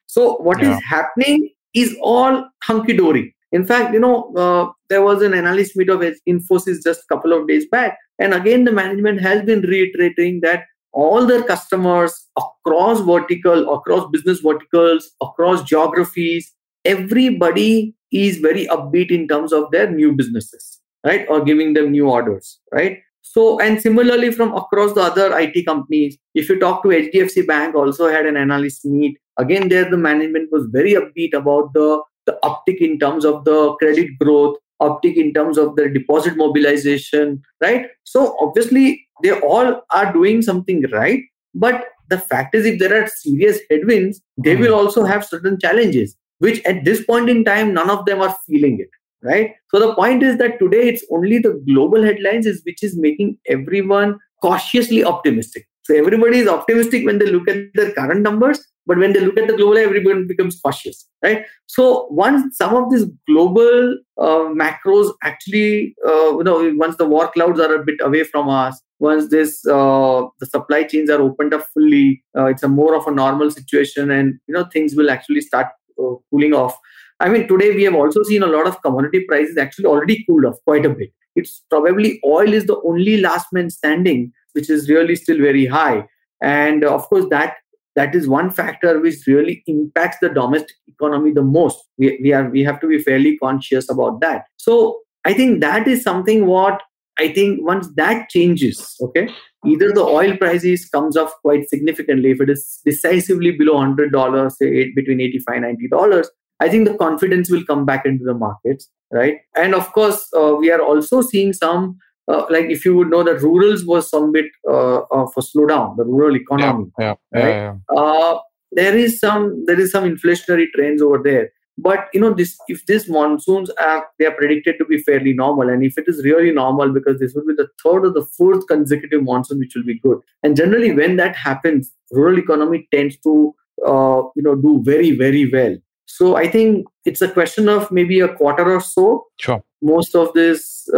So 0.06 0.36
what 0.38 0.62
yeah. 0.62 0.76
is 0.76 0.82
happening 0.84 1.50
is 1.74 1.96
all 2.00 2.48
hunky 2.62 2.96
dory 2.96 3.36
in 3.52 3.66
fact 3.66 3.92
you 3.92 4.00
know 4.00 4.32
uh, 4.34 4.70
there 4.88 5.02
was 5.02 5.22
an 5.22 5.34
analyst 5.34 5.76
meet 5.76 5.88
of 5.88 6.00
infosys 6.28 6.82
just 6.82 7.00
a 7.00 7.14
couple 7.14 7.32
of 7.32 7.46
days 7.46 7.66
back 7.74 7.98
and 8.18 8.34
again 8.34 8.64
the 8.64 8.72
management 8.72 9.20
has 9.20 9.44
been 9.44 9.60
reiterating 9.62 10.40
that 10.40 10.64
all 10.96 11.26
their 11.26 11.42
customers 11.42 12.14
across 12.38 13.00
vertical 13.00 13.72
across 13.74 14.08
business 14.10 14.40
verticals 14.40 15.10
across 15.20 15.62
geographies 15.62 16.52
everybody 16.86 17.94
is 18.10 18.38
very 18.38 18.66
upbeat 18.68 19.10
in 19.10 19.28
terms 19.28 19.52
of 19.52 19.70
their 19.70 19.90
new 19.90 20.12
businesses 20.12 20.80
right? 21.04 21.26
Or 21.28 21.44
giving 21.44 21.74
them 21.74 21.92
new 21.92 22.08
orders 22.08 22.58
right? 22.72 22.98
So 23.22 23.60
and 23.60 23.80
similarly 23.80 24.32
from 24.32 24.54
across 24.54 24.94
the 24.94 25.02
other 25.02 25.38
it 25.38 25.66
companies 25.66 26.18
if 26.34 26.48
you 26.48 26.58
talk 26.58 26.82
to 26.82 26.88
hdfc 26.88 27.46
bank 27.46 27.74
also 27.74 28.08
had 28.08 28.26
an 28.26 28.36
analyst 28.36 28.84
meet. 28.84 29.18
Again 29.38 29.68
there 29.68 29.90
the 29.90 29.96
management 29.98 30.50
was 30.50 30.66
very 30.70 30.94
upbeat 30.94 31.34
about 31.34 31.72
the 31.74 32.02
the 32.26 32.38
uptick 32.42 32.78
in 32.78 32.98
terms 32.98 33.24
of 33.24 33.44
the 33.44 33.74
credit 33.74 34.18
growth 34.18 34.56
uptick 34.80 35.16
in 35.16 35.32
terms 35.34 35.58
of 35.58 35.76
the 35.76 35.88
deposit 35.88 36.36
mobilization 36.36 37.42
right? 37.60 37.86
So 38.04 38.36
obviously 38.40 39.05
they 39.22 39.38
all 39.40 39.82
are 39.90 40.12
doing 40.12 40.42
something 40.42 40.82
right 40.92 41.22
but 41.54 41.86
the 42.08 42.18
fact 42.18 42.54
is 42.54 42.66
if 42.66 42.78
there 42.78 43.02
are 43.02 43.06
serious 43.08 43.58
headwinds 43.70 44.20
they 44.38 44.56
mm. 44.56 44.60
will 44.60 44.74
also 44.74 45.04
have 45.04 45.24
certain 45.24 45.58
challenges 45.58 46.16
which 46.38 46.62
at 46.64 46.84
this 46.84 47.04
point 47.04 47.28
in 47.28 47.44
time 47.44 47.72
none 47.72 47.90
of 47.90 48.04
them 48.06 48.20
are 48.20 48.36
feeling 48.46 48.78
it 48.80 48.90
right 49.22 49.52
so 49.70 49.78
the 49.78 49.94
point 49.94 50.22
is 50.22 50.36
that 50.38 50.58
today 50.58 50.88
it's 50.88 51.04
only 51.10 51.38
the 51.38 51.60
global 51.66 52.02
headlines 52.02 52.46
is 52.46 52.62
which 52.64 52.82
is 52.82 52.96
making 52.96 53.36
everyone 53.48 54.18
cautiously 54.42 55.02
optimistic 55.04 55.66
so 55.84 55.94
everybody 55.94 56.38
is 56.38 56.48
optimistic 56.48 57.06
when 57.06 57.18
they 57.18 57.26
look 57.26 57.48
at 57.48 57.56
their 57.74 57.92
current 57.92 58.20
numbers 58.20 58.64
but 58.86 58.98
when 58.98 59.12
they 59.12 59.20
look 59.20 59.38
at 59.38 59.48
the 59.48 59.56
global 59.56 59.78
everybody 59.78 60.24
becomes 60.24 60.60
cautious 60.60 61.08
right? 61.22 61.44
So 61.66 62.06
once 62.10 62.56
some 62.56 62.74
of 62.74 62.90
these 62.90 63.04
global 63.28 63.98
uh, 64.18 64.46
macros 64.62 65.12
actually 65.22 65.94
uh, 66.06 66.38
you 66.38 66.44
know 66.44 66.72
once 66.76 66.96
the 66.96 67.06
war 67.06 67.30
clouds 67.30 67.60
are 67.60 67.74
a 67.74 67.84
bit 67.84 67.96
away 68.00 68.24
from 68.24 68.48
us 68.48 68.80
once 68.98 69.28
this 69.28 69.66
uh, 69.66 70.22
the 70.40 70.46
supply 70.46 70.84
chains 70.84 71.10
are 71.10 71.20
opened 71.20 71.54
up 71.54 71.64
fully 71.74 72.22
uh, 72.36 72.46
it's 72.46 72.62
a 72.62 72.68
more 72.68 72.94
of 72.94 73.06
a 73.06 73.10
normal 73.10 73.50
situation 73.50 74.10
and 74.10 74.38
you 74.46 74.54
know 74.54 74.64
things 74.72 74.94
will 74.94 75.10
actually 75.10 75.40
start 75.40 75.66
uh, 76.02 76.14
cooling 76.30 76.54
off. 76.54 76.78
I 77.20 77.28
mean 77.28 77.48
today 77.48 77.74
we 77.74 77.84
have 77.84 77.94
also 77.94 78.22
seen 78.22 78.42
a 78.42 78.46
lot 78.46 78.66
of 78.66 78.80
commodity 78.82 79.24
prices 79.28 79.56
actually 79.56 79.86
already 79.86 80.24
cooled 80.26 80.44
off 80.44 80.56
quite 80.64 80.84
a 80.84 80.90
bit. 80.90 81.10
It's 81.34 81.62
probably 81.68 82.20
oil 82.24 82.52
is 82.52 82.66
the 82.66 82.80
only 82.82 83.20
last 83.20 83.46
man 83.52 83.70
standing 83.70 84.32
which 84.52 84.70
is 84.70 84.88
really 84.88 85.16
still 85.16 85.38
very 85.38 85.66
high. 85.66 86.06
And 86.42 86.84
of 86.84 87.02
course 87.08 87.26
that 87.30 87.56
that 87.96 88.14
is 88.14 88.28
one 88.28 88.50
factor 88.50 89.00
which 89.00 89.26
really 89.26 89.62
impacts 89.66 90.18
the 90.20 90.28
domestic 90.28 90.76
economy 90.86 91.32
the 91.32 91.42
most. 91.42 91.78
We, 91.98 92.18
we 92.22 92.32
are 92.32 92.48
we 92.48 92.62
have 92.62 92.80
to 92.80 92.86
be 92.86 93.02
fairly 93.02 93.36
conscious 93.38 93.90
about 93.90 94.20
that. 94.20 94.44
So 94.56 95.00
i 95.24 95.34
think 95.34 95.60
that 95.60 95.88
is 95.88 96.02
something 96.02 96.46
what 96.46 96.82
i 97.18 97.28
think 97.36 97.60
once 97.68 97.88
that 97.96 98.28
changes 98.34 98.80
okay 99.06 99.28
either 99.72 99.88
the 99.92 100.04
oil 100.18 100.36
prices 100.42 100.88
comes 100.96 101.16
off 101.16 101.32
quite 101.42 101.68
significantly 101.68 102.30
if 102.30 102.40
it 102.40 102.50
is 102.54 102.80
decisively 102.84 103.50
below 103.50 103.74
$100 103.74 104.52
say 104.52 104.92
between 104.98 105.20
85 105.20 105.62
$90 105.62 106.26
i 106.60 106.68
think 106.68 106.88
the 106.88 106.96
confidence 107.02 107.50
will 107.50 107.64
come 107.64 107.84
back 107.84 108.06
into 108.06 108.24
the 108.24 108.34
markets 108.34 108.88
right? 109.10 109.36
And 109.54 109.74
of 109.74 109.92
course 109.92 110.28
uh, 110.36 110.54
we 110.58 110.70
are 110.70 110.80
also 110.80 111.20
seeing 111.22 111.52
some 111.52 111.98
uh, 112.28 112.44
like 112.50 112.66
if 112.66 112.84
you 112.84 112.94
would 112.96 113.10
know 113.10 113.22
that 113.22 113.40
rurals 113.40 113.84
was 113.84 114.08
some 114.08 114.32
bit 114.32 114.46
uh, 114.68 115.00
of 115.10 115.32
a 115.36 115.40
slowdown 115.40 115.96
the 115.96 116.04
rural 116.04 116.36
economy 116.36 116.90
yeah, 116.98 117.14
yeah, 117.32 117.40
right? 117.42 117.56
yeah, 117.56 117.74
yeah. 117.92 118.02
Uh, 118.02 118.38
there 118.72 118.96
is 118.96 119.20
some 119.20 119.64
there 119.66 119.78
is 119.80 119.90
some 119.90 120.04
inflationary 120.04 120.66
trends 120.74 121.00
over 121.02 121.20
there 121.22 121.50
but 121.78 122.08
you 122.14 122.20
know 122.20 122.32
this 122.32 122.58
if 122.68 122.84
these 122.86 123.08
monsoons 123.08 123.70
are 123.70 124.06
they 124.18 124.26
are 124.26 124.32
predicted 124.32 124.76
to 124.78 124.84
be 124.84 124.98
fairly 124.98 125.32
normal 125.32 125.68
and 125.68 125.84
if 125.84 125.98
it 125.98 126.04
is 126.06 126.24
really 126.24 126.52
normal 126.52 126.92
because 126.92 127.18
this 127.20 127.34
will 127.34 127.46
be 127.46 127.54
the 127.54 127.68
third 127.82 128.06
or 128.06 128.10
the 128.10 128.26
fourth 128.36 128.66
consecutive 128.66 129.22
monsoon 129.22 129.58
which 129.58 129.74
will 129.74 129.84
be 129.84 129.98
good 129.98 130.18
and 130.42 130.56
generally 130.56 130.92
when 130.92 131.16
that 131.16 131.36
happens 131.36 131.92
rural 132.10 132.38
economy 132.38 132.88
tends 132.92 133.16
to 133.18 133.54
uh, 133.86 134.22
you 134.34 134.42
know 134.42 134.54
do 134.54 134.80
very 134.82 135.10
very 135.12 135.50
well 135.52 135.76
so 136.06 136.36
i 136.36 136.48
think 136.48 136.86
it's 137.04 137.20
a 137.20 137.28
question 137.28 137.68
of 137.68 137.90
maybe 137.90 138.20
a 138.20 138.28
quarter 138.34 138.72
or 138.74 138.80
so 138.80 139.26
Sure. 139.38 139.62
most 139.82 140.14
of 140.14 140.32
this 140.32 140.88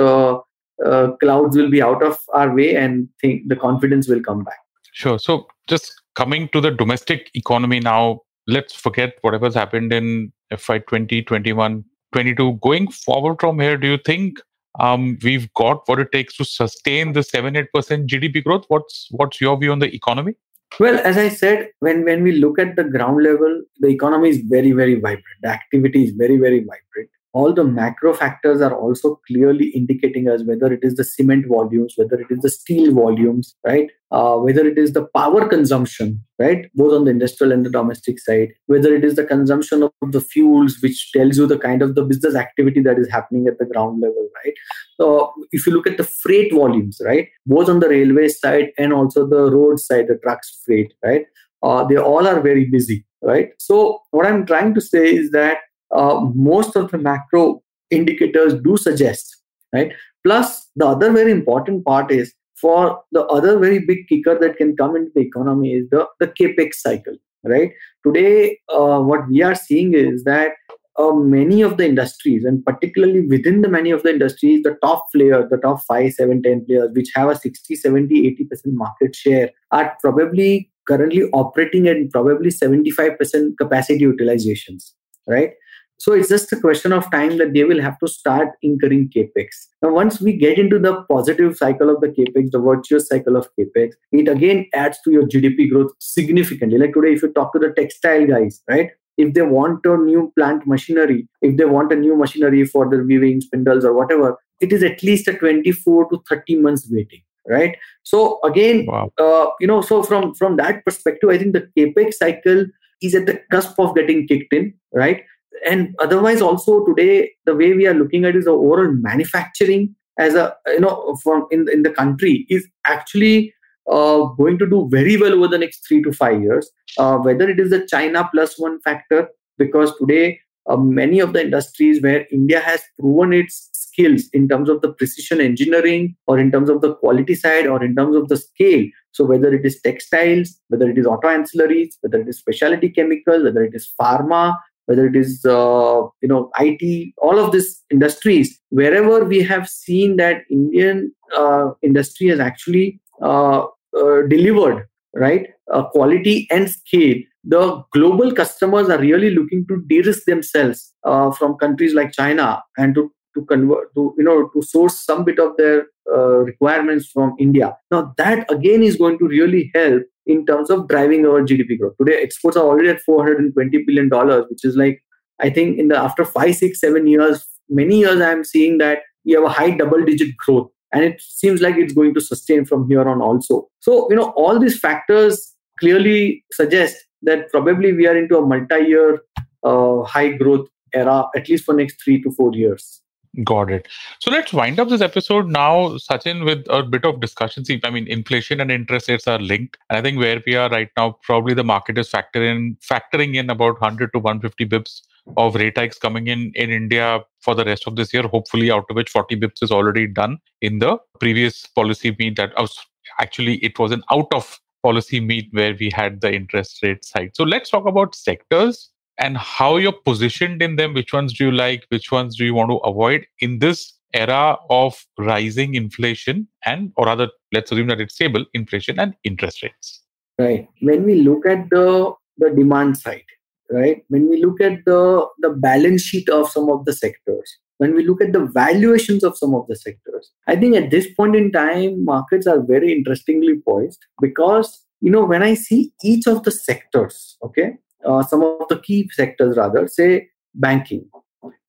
uh, 0.85 1.13
clouds 1.21 1.57
will 1.57 1.71
be 1.71 1.83
out 1.83 2.03
of 2.03 2.19
our 2.33 2.55
way 2.55 2.75
and 2.77 3.09
think 3.21 3.49
the 3.49 3.57
confidence 3.57 4.09
will 4.09 4.23
come 4.23 4.45
back 4.45 4.59
Sure. 4.99 5.17
So 5.17 5.47
just 5.69 6.03
coming 6.17 6.49
to 6.49 6.61
the 6.61 6.73
domestic 6.73 7.31
economy 7.35 7.79
now, 7.79 8.23
let's 8.49 8.75
forget 8.75 9.15
whatever's 9.21 9.55
happened 9.55 9.93
in 9.93 10.33
FY 10.57 10.81
20, 10.81 11.23
21, 11.23 11.85
22. 12.13 12.59
Going 12.61 12.91
forward 12.91 13.37
from 13.39 13.61
here, 13.61 13.77
do 13.77 13.87
you 13.87 13.99
think 14.05 14.41
um, 14.81 15.17
we've 15.23 15.55
got 15.55 15.83
what 15.87 16.01
it 16.01 16.11
takes 16.11 16.37
to 16.39 16.45
sustain 16.45 17.13
the 17.13 17.23
7 17.23 17.55
8% 17.55 17.69
GDP 18.09 18.43
growth? 18.43 18.65
What's 18.67 19.07
what's 19.13 19.41
your 19.41 19.57
view 19.57 19.71
on 19.71 19.79
the 19.79 19.95
economy? 19.95 20.35
Well, 20.81 21.01
as 21.05 21.17
I 21.17 21.29
said, 21.29 21.69
when, 21.79 22.05
when 22.05 22.25
we 22.25 22.33
look 22.33 22.59
at 22.59 22.75
the 22.75 22.83
ground 22.83 23.23
level, 23.23 23.63
the 23.79 23.89
economy 23.89 24.31
is 24.31 24.41
very, 24.49 24.73
very 24.73 24.97
vibrant. 24.97 25.25
The 25.43 25.51
activity 25.51 26.05
is 26.05 26.11
very, 26.11 26.39
very 26.39 26.59
vibrant. 26.59 27.11
All 27.35 27.53
the 27.53 27.65
macro 27.65 28.15
factors 28.15 28.61
are 28.61 28.75
also 28.75 29.21
clearly 29.27 29.69
indicating 29.69 30.29
us 30.29 30.43
whether 30.45 30.73
it 30.73 30.81
is 30.83 30.95
the 30.95 31.05
cement 31.05 31.47
volumes, 31.47 31.95
whether 31.97 32.21
it 32.21 32.27
is 32.31 32.39
the 32.41 32.51
steel 32.51 32.95
volumes, 32.95 33.55
right? 33.65 33.91
Uh, 34.11 34.37
whether 34.37 34.67
it 34.67 34.79
is 34.79 34.95
the 34.95 35.07
power 35.15 35.47
consumption, 35.47 36.25
right? 36.39 36.71
Both 36.75 36.95
on 36.95 37.05
the 37.05 37.11
industrial 37.11 37.53
and 37.53 37.67
the 37.67 37.71
domestic 37.71 38.19
side, 38.19 38.49
whether 38.67 38.95
it 38.95 39.05
is 39.05 39.17
the 39.17 39.25
consumption 39.25 39.83
of 39.83 39.93
the 40.01 40.23
fuels, 40.23 40.79
which 40.83 41.13
tells 41.13 41.37
you 41.37 41.47
the 41.47 41.59
kind 41.59 41.83
of 41.83 41.95
the 41.95 42.03
business 42.03 42.35
activity 42.35 42.81
that 42.81 42.99
is 42.99 43.11
happening 43.11 43.47
at 43.47 43.59
the 43.59 43.67
ground 43.67 44.01
level, 44.01 44.29
right? 44.45 44.55
So 44.99 45.35
if 45.53 45.67
you 45.67 45.75
look 45.75 45.87
at 45.87 45.99
the 45.99 46.05
freight 46.05 46.53
volumes, 46.53 47.01
right, 47.05 47.29
both 47.47 47.69
on 47.69 47.81
the 47.81 47.89
railway 47.89 48.29
side 48.29 48.71
and 48.79 48.93
also 48.93 49.27
the 49.27 49.51
road 49.51 49.79
side, 49.79 50.07
the 50.09 50.19
trucks 50.23 50.63
freight, 50.65 50.95
right, 51.05 51.27
uh, 51.63 51.85
they 51.85 51.97
all 51.97 52.27
are 52.27 52.41
very 52.41 52.65
busy, 52.65 53.05
right? 53.23 53.51
So 53.59 54.01
what 54.11 54.27
I'm 54.27 54.47
trying 54.47 54.75
to 54.75 54.81
say 54.81 55.15
is 55.15 55.31
that 55.33 55.59
uh, 55.91 56.21
most 56.35 56.77
of 56.77 56.91
the 56.91 56.99
macro 56.99 57.63
indicators 57.91 58.55
do 58.55 58.77
suggest, 58.77 59.37
right? 59.73 59.93
Plus, 60.25 60.69
the 60.77 60.87
other 60.87 61.11
very 61.11 61.31
important 61.31 61.85
part 61.85 62.11
is 62.11 62.35
for 62.61 63.01
the 63.13 63.25
other 63.27 63.59
very 63.59 63.79
big 63.79 64.09
kicker 64.09 64.39
that 64.39 64.57
can 64.57 64.77
come 64.77 64.97
into 64.97 65.11
the 65.15 65.21
economy 65.21 65.73
is 65.75 65.89
the, 65.91 66.07
the 66.21 66.27
capex 66.27 66.75
cycle, 66.75 67.17
right? 67.45 67.71
Today, 68.05 68.59
uh, 68.69 69.01
what 69.01 69.29
we 69.29 69.43
are 69.43 69.55
seeing 69.55 69.95
is 69.95 70.25
that 70.25 70.53
uh, 70.99 71.13
many 71.13 71.63
of 71.63 71.77
the 71.77 71.87
industries, 71.87 72.45
and 72.45 72.65
particularly 72.65 73.27
within 73.27 73.63
the 73.63 73.69
many 73.69 73.91
of 73.91 74.03
the 74.03 74.11
industries, 74.11 74.63
the 74.65 74.77
top 74.83 75.07
players, 75.15 75.49
the 75.51 75.59
top 75.59 75.81
5, 75.87 76.13
7, 76.13 76.43
10 76.43 76.67
players, 76.67 76.91
which 76.93 77.11
have 77.15 77.29
a 77.29 77.37
60, 77.37 77.77
70, 77.77 78.37
80% 78.51 78.73
market 78.73 79.15
share, 79.15 79.51
are 79.71 79.97
probably 80.01 80.71
currently 80.89 81.23
operating 81.33 81.87
at 81.87 82.11
probably 82.11 82.51
75% 82.51 83.57
capacity 83.59 84.05
utilizations, 84.05 84.93
right? 85.29 85.53
So 85.99 86.13
it's 86.13 86.29
just 86.29 86.53
a 86.53 86.61
question 86.61 86.93
of 86.93 87.11
time 87.11 87.39
that 87.39 87.53
they 87.55 87.65
will 87.65 87.81
have 87.81 87.99
to 87.99 88.09
start 88.09 88.49
incurring 88.63 89.11
capex. 89.15 89.49
Now, 89.83 89.93
once 89.93 90.21
we 90.21 90.33
get 90.33 90.59
into 90.59 90.79
the 90.79 91.03
positive 91.11 91.57
cycle 91.57 91.91
of 91.91 92.01
the 92.01 92.09
capex, 92.09 92.51
the 92.53 92.61
virtuous 92.61 93.09
cycle 93.09 93.37
of 93.37 93.49
capex, 93.59 93.95
it 94.13 94.29
again 94.29 94.67
adds 94.75 94.99
to 95.05 95.11
your 95.11 95.25
GDP 95.27 95.69
growth 95.71 95.91
significantly. 95.99 96.79
Like 96.79 96.95
today, 96.95 97.13
if 97.15 97.23
you 97.23 97.33
talk 97.33 97.53
to 97.53 97.59
the 97.59 97.71
textile 97.71 98.27
guys, 98.27 98.63
right? 98.69 98.91
If 99.17 99.35
they 99.35 99.43
want 99.43 99.85
a 99.85 99.97
new 99.97 100.33
plant 100.37 100.67
machinery, 100.67 101.29
if 101.43 101.57
they 101.57 101.65
want 101.65 101.93
a 101.93 101.97
new 101.97 102.17
machinery 102.17 102.65
for 102.65 102.89
their 102.89 103.03
weaving, 103.03 103.41
spindles, 103.41 103.85
or 103.85 103.93
whatever, 103.93 104.37
it 104.61 104.73
is 104.73 104.83
at 104.85 105.03
least 105.03 105.27
a 105.29 105.33
24 105.35 106.09
to 106.11 106.23
30 106.29 106.57
months 106.61 106.89
waiting 106.91 107.23
right 107.47 107.77
so 108.03 108.39
again 108.45 108.85
Wow. 108.87 109.11
uh, 109.19 109.47
you 109.61 109.67
know 109.67 109.81
so 109.81 110.03
from 110.03 110.35
from 110.35 110.57
that 110.57 110.85
perspective 110.85 111.31
i 111.31 111.39
think 111.39 111.55
the 111.55 111.67
capex 111.79 112.15
cycle 112.15 112.67
is 113.01 113.15
at 113.15 113.25
the 113.27 113.41
cusp 113.51 113.79
of 113.79 113.95
getting 113.95 114.27
kicked 114.27 114.53
in 114.53 114.75
right 114.93 115.23
and 115.67 115.95
otherwise 115.99 116.41
also 116.41 116.85
today 116.85 117.31
the 117.47 117.55
way 117.55 117.73
we 117.73 117.87
are 117.87 117.95
looking 117.95 118.25
at 118.25 118.37
is 118.37 118.45
the 118.45 118.51
overall 118.51 118.93
manufacturing 118.93 119.95
as 120.19 120.35
a 120.35 120.55
you 120.67 120.81
know 120.81 121.17
from 121.23 121.47
in, 121.51 121.69
in 121.73 121.83
the 121.83 121.91
country 121.91 122.47
is 122.49 122.67
actually 122.87 123.53
uh, 123.91 124.25
going 124.37 124.59
to 124.59 124.67
do 124.67 124.89
very 124.91 125.17
well 125.17 125.33
over 125.33 125.49
the 125.49 125.59
next 125.59 125.87
three 125.87 126.03
to 126.03 126.13
five 126.13 126.43
years. 126.43 126.71
Uh, 126.99 127.17
whether 127.17 127.49
it 127.49 127.61
is 127.61 127.71
the 127.71 127.87
china 127.87 128.29
plus 128.33 128.59
one 128.59 128.81
factor 128.81 129.29
because 129.57 129.97
today 129.99 130.41
uh, 130.67 130.77
many 130.77 131.21
of 131.21 131.33
the 131.33 131.43
industries 131.43 132.03
where 132.03 132.27
india 132.31 132.61
has 132.61 132.83
proven 132.99 133.33
its 133.33 133.71
skills 133.99 134.29
in 134.33 134.49
terms 134.49 134.69
of 134.69 134.81
the 134.81 134.93
precision 134.93 135.41
engineering 135.41 136.17
or 136.27 136.39
in 136.39 136.51
terms 136.53 136.71
of 136.71 136.81
the 136.81 136.95
quality 136.97 137.35
side 137.35 137.67
or 137.67 137.83
in 137.85 137.95
terms 137.97 138.15
of 138.15 138.29
the 138.29 138.37
scale. 138.37 138.87
So 139.13 139.25
whether 139.25 139.53
it 139.53 139.65
is 139.65 139.81
textiles 139.81 140.61
whether 140.69 140.89
it 140.89 140.99
is 140.99 141.07
auto 141.07 141.29
ancillaries 141.29 141.95
whether 142.03 142.21
it 142.21 142.29
is 142.29 142.39
specialty 142.39 142.89
chemicals 142.89 143.43
whether 143.43 143.65
it 143.65 143.75
is 143.75 143.93
pharma 144.01 144.57
whether 144.89 145.07
it 145.07 145.17
is 145.17 145.45
uh, 145.45 146.01
you 146.23 146.29
know 146.29 146.51
IT, 146.59 147.15
all 147.19 147.39
of 147.39 147.53
these 147.53 147.83
industries, 147.91 148.59
wherever 148.71 149.25
we 149.25 149.43
have 149.43 149.69
seen 149.69 150.17
that 150.17 150.45
Indian 150.51 151.13
uh, 151.37 151.71
industry 151.83 152.29
has 152.29 152.41
actually 152.41 153.01
uh, 153.23 153.65
uh 153.97 154.23
delivered 154.29 154.87
right 155.15 155.47
quality 155.93 156.47
and 156.51 156.71
scale, 156.71 157.19
the 157.45 157.83
global 157.93 158.33
customers 158.33 158.89
are 158.89 158.99
really 158.99 159.31
looking 159.31 159.67
to 159.69 159.83
de-risk 159.89 160.25
themselves 160.25 160.95
uh, 161.05 161.31
from 161.31 161.57
countries 161.57 161.95
like 161.95 162.13
China 162.13 162.63
and 162.77 162.95
to 162.95 163.11
to 163.35 163.45
convert 163.45 163.95
to 163.95 164.15
you 164.17 164.25
know 164.25 164.49
to 164.55 164.63
source 164.63 164.99
some 164.99 165.25
bit 165.25 165.39
of 165.39 165.57
their 165.57 165.87
uh, 166.15 166.39
requirements 166.51 167.09
from 167.09 167.35
India. 167.39 167.77
Now 167.91 168.15
that 168.17 168.51
again 168.51 168.83
is 168.83 168.97
going 168.97 169.19
to 169.19 169.29
really 169.29 169.71
help 169.75 170.03
in 170.29 170.45
terms 170.47 170.71
of 170.71 170.87
driving 170.89 171.27
our 171.27 171.41
GDP 171.41 171.79
growth. 171.79 171.97
Today, 171.99 172.23
exports 172.23 172.57
are 172.57 172.65
already 172.65 172.91
at 172.91 173.01
420 173.01 173.85
billion 173.85 174.09
dollars, 174.09 174.45
which 174.51 174.65
is 174.65 174.77
like 174.77 175.03
I 175.41 175.51
think 175.51 175.79
in 175.79 175.89
the 175.89 175.97
after 175.97 176.25
five, 176.25 176.55
six, 176.55 176.81
seven 176.81 177.07
years, 177.07 177.45
many 177.69 178.01
years 178.01 178.21
I 178.21 178.31
am 178.31 178.45
seeing 178.45 178.79
that 178.79 179.01
we 179.25 179.33
have 179.33 179.45
a 179.45 179.49
high 179.49 179.71
double-digit 179.71 180.37
growth, 180.37 180.71
and 180.93 181.05
it 181.05 181.21
seems 181.21 181.61
like 181.61 181.77
it's 181.77 181.95
going 181.95 182.15
to 182.15 182.21
sustain 182.21 182.65
from 182.65 182.89
here 182.89 183.09
on 183.09 183.21
also. 183.21 183.69
So 183.81 184.09
you 184.11 184.17
know 184.17 184.31
all 184.37 184.59
these 184.59 184.79
factors 184.79 185.55
clearly 185.81 186.45
suggest 186.53 186.97
that 187.23 187.51
probably 187.51 187.93
we 187.93 188.07
are 188.07 188.17
into 188.17 188.37
a 188.37 188.47
multi-year 188.47 189.21
uh, 189.65 190.03
high 190.03 190.33
growth 190.33 190.69
era, 190.95 191.27
at 191.37 191.49
least 191.49 191.65
for 191.65 191.75
next 191.75 192.03
three 192.03 192.23
to 192.23 192.31
four 192.33 192.55
years. 192.55 193.03
Got 193.45 193.71
it. 193.71 193.87
So 194.19 194.33
let's 194.33 194.53
wind 194.53 194.81
up 194.81 194.89
this 194.89 195.01
episode 195.01 195.47
now, 195.47 195.91
Sachin, 195.97 196.45
with 196.45 196.67
a 196.71 196.83
bit 196.83 197.05
of 197.05 197.21
discussion. 197.21 197.65
See, 197.65 197.81
I 197.85 197.91
mean, 197.91 198.09
inflation 198.09 198.61
and 198.61 198.71
interest 198.71 199.09
rates 199.09 199.29
are 199.29 199.39
linked. 199.39 199.77
And 199.89 199.99
I 199.99 200.03
think 200.03 200.19
where 200.19 200.43
we 200.45 200.57
are 200.57 200.69
right 200.71 200.89
now, 200.97 201.19
probably 201.23 201.55
the 201.55 201.63
market 201.63 201.99
is 201.99 202.11
factoring 202.11 202.51
in, 202.51 202.77
factoring 202.77 203.37
in 203.37 203.49
about 203.49 203.81
100 203.81 204.13
to 204.13 204.19
150 204.19 204.67
bips 204.67 205.03
of 205.37 205.55
rate 205.55 205.79
hikes 205.79 205.99
coming 205.99 206.27
in 206.27 206.51
in 206.57 206.71
India 206.71 207.21
for 207.41 207.55
the 207.55 207.65
rest 207.65 207.87
of 207.87 207.95
this 207.95 208.13
year, 208.13 208.25
hopefully 208.25 208.73
out 208.73 208.87
of 208.91 208.97
which 208.97 209.11
40 209.11 209.37
bips 209.37 209.63
is 209.63 209.71
already 209.71 210.09
done 210.09 210.39
in 210.61 210.81
the 210.81 210.99
previous 211.21 211.65
policy 211.67 212.17
meet 212.19 212.37
that 212.37 212.53
was 212.59 212.77
actually, 213.21 213.57
it 213.59 213.79
was 213.79 213.93
an 213.93 214.03
out 214.11 214.33
of 214.35 214.59
policy 214.83 215.21
meet 215.21 215.49
where 215.53 215.77
we 215.79 215.91
had 215.95 216.21
the 216.23 216.33
interest 216.33 216.83
rate 216.83 217.05
side. 217.05 217.31
So 217.35 217.45
let's 217.45 217.71
talk 217.71 217.87
about 217.87 218.15
sectors 218.15 218.91
and 219.19 219.37
how 219.37 219.77
you're 219.77 220.01
positioned 220.05 220.63
in 220.63 220.77
them. 220.77 220.95
Which 220.95 221.13
ones 221.13 221.33
do 221.33 221.47
you 221.47 221.53
like? 221.53 221.85
Which 221.89 222.11
ones 222.13 222.37
do 222.37 222.45
you 222.45 222.55
want 222.55 222.71
to 222.71 222.77
avoid 222.79 223.27
in 223.41 223.59
this 223.59 223.99
era 224.15 224.57
of 224.71 225.05
rising 225.19 225.75
inflation 225.75 226.49
and, 226.65 226.93
or 226.97 227.07
rather, 227.07 227.29
let's 227.53 227.71
assume 227.73 227.89
that 227.89 228.01
it's 228.01 228.15
stable 228.15 228.45
inflation 228.55 228.99
and 228.99 229.15
interest 229.25 229.63
rates. 229.63 230.03
Right. 230.39 230.69
When 230.81 231.05
we 231.05 231.17
look 231.17 231.47
at 231.47 231.69
the 231.71 232.15
the 232.39 232.51
demand 232.51 232.97
side, 232.97 233.25
right? 233.71 234.05
When 234.09 234.29
we 234.31 234.43
look 234.45 234.61
at 234.61 234.85
the 234.85 235.27
the 235.39 235.51
balance 235.51 236.03
sheet 236.03 236.29
of 236.29 236.49
some 236.49 236.71
of 236.71 236.85
the 236.85 236.93
sectors, 236.93 237.59
when 237.79 237.95
we 237.95 238.07
look 238.07 238.23
at 238.23 238.33
the 238.33 238.47
valuations 238.47 239.25
of 239.25 239.37
some 239.37 239.55
of 239.55 239.67
the 239.67 239.75
sectors, 239.75 240.31
I 240.47 240.55
think 240.55 240.77
at 240.77 240.91
this 240.91 241.13
point 241.15 241.35
in 241.35 241.51
time, 241.51 242.05
markets 242.05 242.47
are 242.47 242.63
very 242.63 242.93
interestingly 242.93 243.61
poised 243.67 243.99
because 244.21 244.85
you 245.01 245.11
know 245.11 245.25
when 245.25 245.43
I 245.43 245.55
see 245.55 245.93
each 246.05 246.29
of 246.29 246.45
the 246.45 246.53
sectors, 246.53 247.37
okay, 247.43 247.79
uh, 248.05 248.23
some 248.23 248.43
of 248.43 248.69
the 248.69 248.79
key 248.81 249.09
sectors 249.13 249.57
rather 249.57 249.87
say 249.89 250.29
banking 250.55 251.09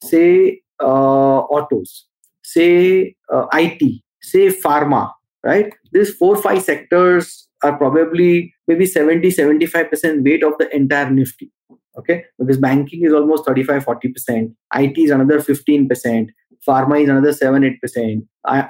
say 0.02 0.62
uh, 0.82 1.40
autos 1.56 2.06
say 2.44 3.16
uh, 3.32 3.46
it 3.54 4.02
say 4.22 4.48
pharma 4.48 5.12
right? 5.44 5.74
These 5.92 6.14
four 6.16 6.36
five 6.36 6.62
sectors 6.64 7.48
are 7.64 7.78
probably 7.78 8.54
maybe 8.68 8.86
70 8.86 9.30
75% 9.32 10.24
weight 10.24 10.44
of 10.44 10.54
the 10.60 10.74
entire 10.76 11.10
Nifty. 11.10 11.52
Okay, 11.98 12.24
because 12.38 12.58
banking 12.58 13.04
is 13.04 13.12
almost 13.12 13.46
35 13.46 13.84
40%, 13.84 14.54
IT 14.76 14.98
is 14.98 15.12
another 15.12 15.40
15%, 15.40 16.30
pharma 16.66 17.04
is 17.04 17.10
another 17.10 17.34
7 17.34 17.62
8%, 17.84 18.22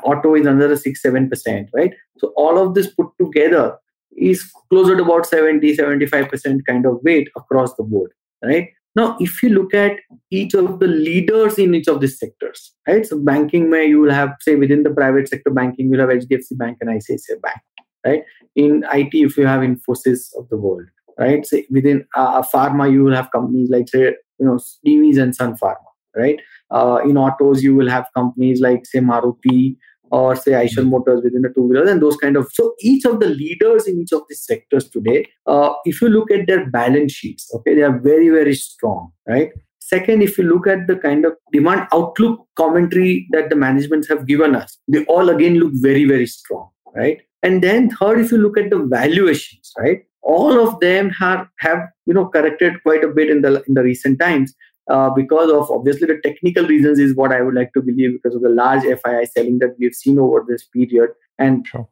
auto 0.04 0.34
is 0.34 0.48
another 0.48 0.76
6 0.76 1.02
7%, 1.04 1.68
right? 1.76 1.94
So 2.18 2.34
all 2.36 2.58
of 2.58 2.74
this 2.74 2.88
put 2.88 3.08
together 3.22 3.78
is 4.18 4.52
closer 4.70 4.96
to 4.96 5.04
about 5.04 5.26
70 5.26 5.76
75% 5.78 6.66
kind 6.68 6.86
of 6.86 7.00
weight 7.04 7.28
across 7.36 7.74
the 7.76 7.84
board, 7.84 8.12
right? 8.44 8.70
Now, 8.96 9.16
if 9.20 9.42
you 9.44 9.50
look 9.50 9.74
at 9.74 9.94
each 10.32 10.54
of 10.56 10.80
the 10.80 10.88
leaders 10.88 11.60
in 11.60 11.76
each 11.76 11.88
of 11.88 12.02
these 12.02 12.18
sectors, 12.18 12.74
right? 12.88 13.06
So 13.06 13.20
banking, 13.20 13.70
may 13.70 13.86
you 13.86 14.02
will 14.02 14.12
have, 14.12 14.36
say, 14.42 14.56
within 14.56 14.84
the 14.84 14.90
private 14.90 15.30
sector 15.30 15.52
banking, 15.52 15.90
you'll 15.90 16.00
have 16.02 16.10
HDFC 16.10 16.58
Bank 16.58 16.78
and 16.82 16.90
ICICI 16.90 17.42
Bank, 17.42 17.60
right? 18.06 18.24
In 18.56 18.84
IT, 18.92 19.14
if 19.14 19.38
you 19.38 19.46
have 19.46 19.62
Infosys 19.62 20.36
of 20.38 20.50
the 20.50 20.58
world, 20.58 20.88
right? 21.20 21.46
Say 21.46 21.68
within 21.70 22.06
uh, 22.16 22.42
pharma, 22.42 22.92
you 22.92 23.04
will 23.04 23.16
have 23.16 23.32
companies 23.32 23.70
like, 23.70 23.88
say, 23.90 24.16
you 24.40 24.46
know, 24.46 24.60
Divi's 24.86 25.18
and 25.18 25.36
Sun 25.36 25.58
Pharma, 25.58 25.78
right? 26.16 26.40
Uh, 26.72 27.00
in 27.06 27.16
autos, 27.18 27.62
you 27.62 27.76
will 27.76 27.90
have 27.90 28.08
companies 28.16 28.60
like, 28.60 28.86
say, 28.86 29.00
Maruti 29.00 29.78
or 30.12 30.36
say 30.36 30.52
Eicher 30.52 30.84
hmm. 30.84 30.90
Motors 30.90 31.24
within 31.24 31.42
the 31.42 31.50
two 31.50 31.64
wheelers 31.64 31.90
and 31.90 32.02
those 32.02 32.18
kind 32.18 32.36
of. 32.36 32.50
So 32.54 32.74
each 32.82 33.06
of 33.06 33.20
the 33.20 33.30
leaders 33.30 33.88
in 33.88 34.00
each 34.02 34.12
of 34.14 34.22
these 34.30 34.44
sectors 34.44 34.90
today, 34.90 35.26
uh, 35.46 35.74
if 35.86 36.02
you 36.02 36.10
look 36.10 36.32
at 36.32 36.48
their 36.48 36.70
balance 36.70 37.12
sheets, 37.12 37.50
okay, 37.56 37.76
they 37.76 37.82
are 37.82 38.00
very 38.00 38.30
very 38.30 38.56
strong, 38.56 39.12
right? 39.28 39.52
Second, 39.80 40.22
if 40.22 40.38
you 40.38 40.44
look 40.44 40.68
at 40.68 40.86
the 40.88 40.96
kind 40.96 41.26
of 41.26 41.34
demand 41.52 41.88
outlook 41.92 42.46
commentary 42.56 43.28
that 43.32 43.50
the 43.50 43.56
managements 43.56 44.08
have 44.08 44.28
given 44.28 44.56
us, 44.56 44.78
they 44.88 45.04
all 45.06 45.30
again 45.30 45.56
look 45.56 45.72
very 45.76 46.06
very 46.06 46.28
strong, 46.28 46.70
right? 46.96 47.22
And 47.42 47.64
then 47.64 47.90
third, 47.90 48.20
if 48.20 48.32
you 48.32 48.38
look 48.38 48.58
at 48.58 48.70
the 48.70 48.80
valuations, 48.80 49.72
right? 49.78 50.04
All 50.22 50.60
of 50.60 50.80
them 50.80 51.10
have 51.12 51.48
have 51.60 51.88
you 52.06 52.14
know 52.14 52.28
corrected 52.28 52.82
quite 52.84 53.04
a 53.04 53.08
bit 53.08 53.30
in 53.30 53.42
the 53.42 53.64
in 53.68 53.74
the 53.74 53.84
recent 53.84 54.20
times 54.20 54.54
uh, 54.90 55.10
because 55.12 55.52
of 55.52 55.70
obviously 55.70 56.08
the 56.08 56.20
technical 56.24 56.66
reasons 56.66 57.00
is 57.00 57.16
what 57.16 57.32
I 57.32 57.42
would 57.42 57.54
like 57.54 57.74
to 57.74 57.82
believe 57.82 58.14
because 58.14 58.36
of 58.36 58.42
the 58.42 58.50
large 58.50 58.84
FII 58.84 59.30
selling 59.30 59.60
that 59.60 59.76
we've 59.80 59.94
seen 59.94 60.18
over 60.18 60.44
this 60.48 60.66
period. 60.66 61.12
And 61.38 61.66
sure. 61.68 61.88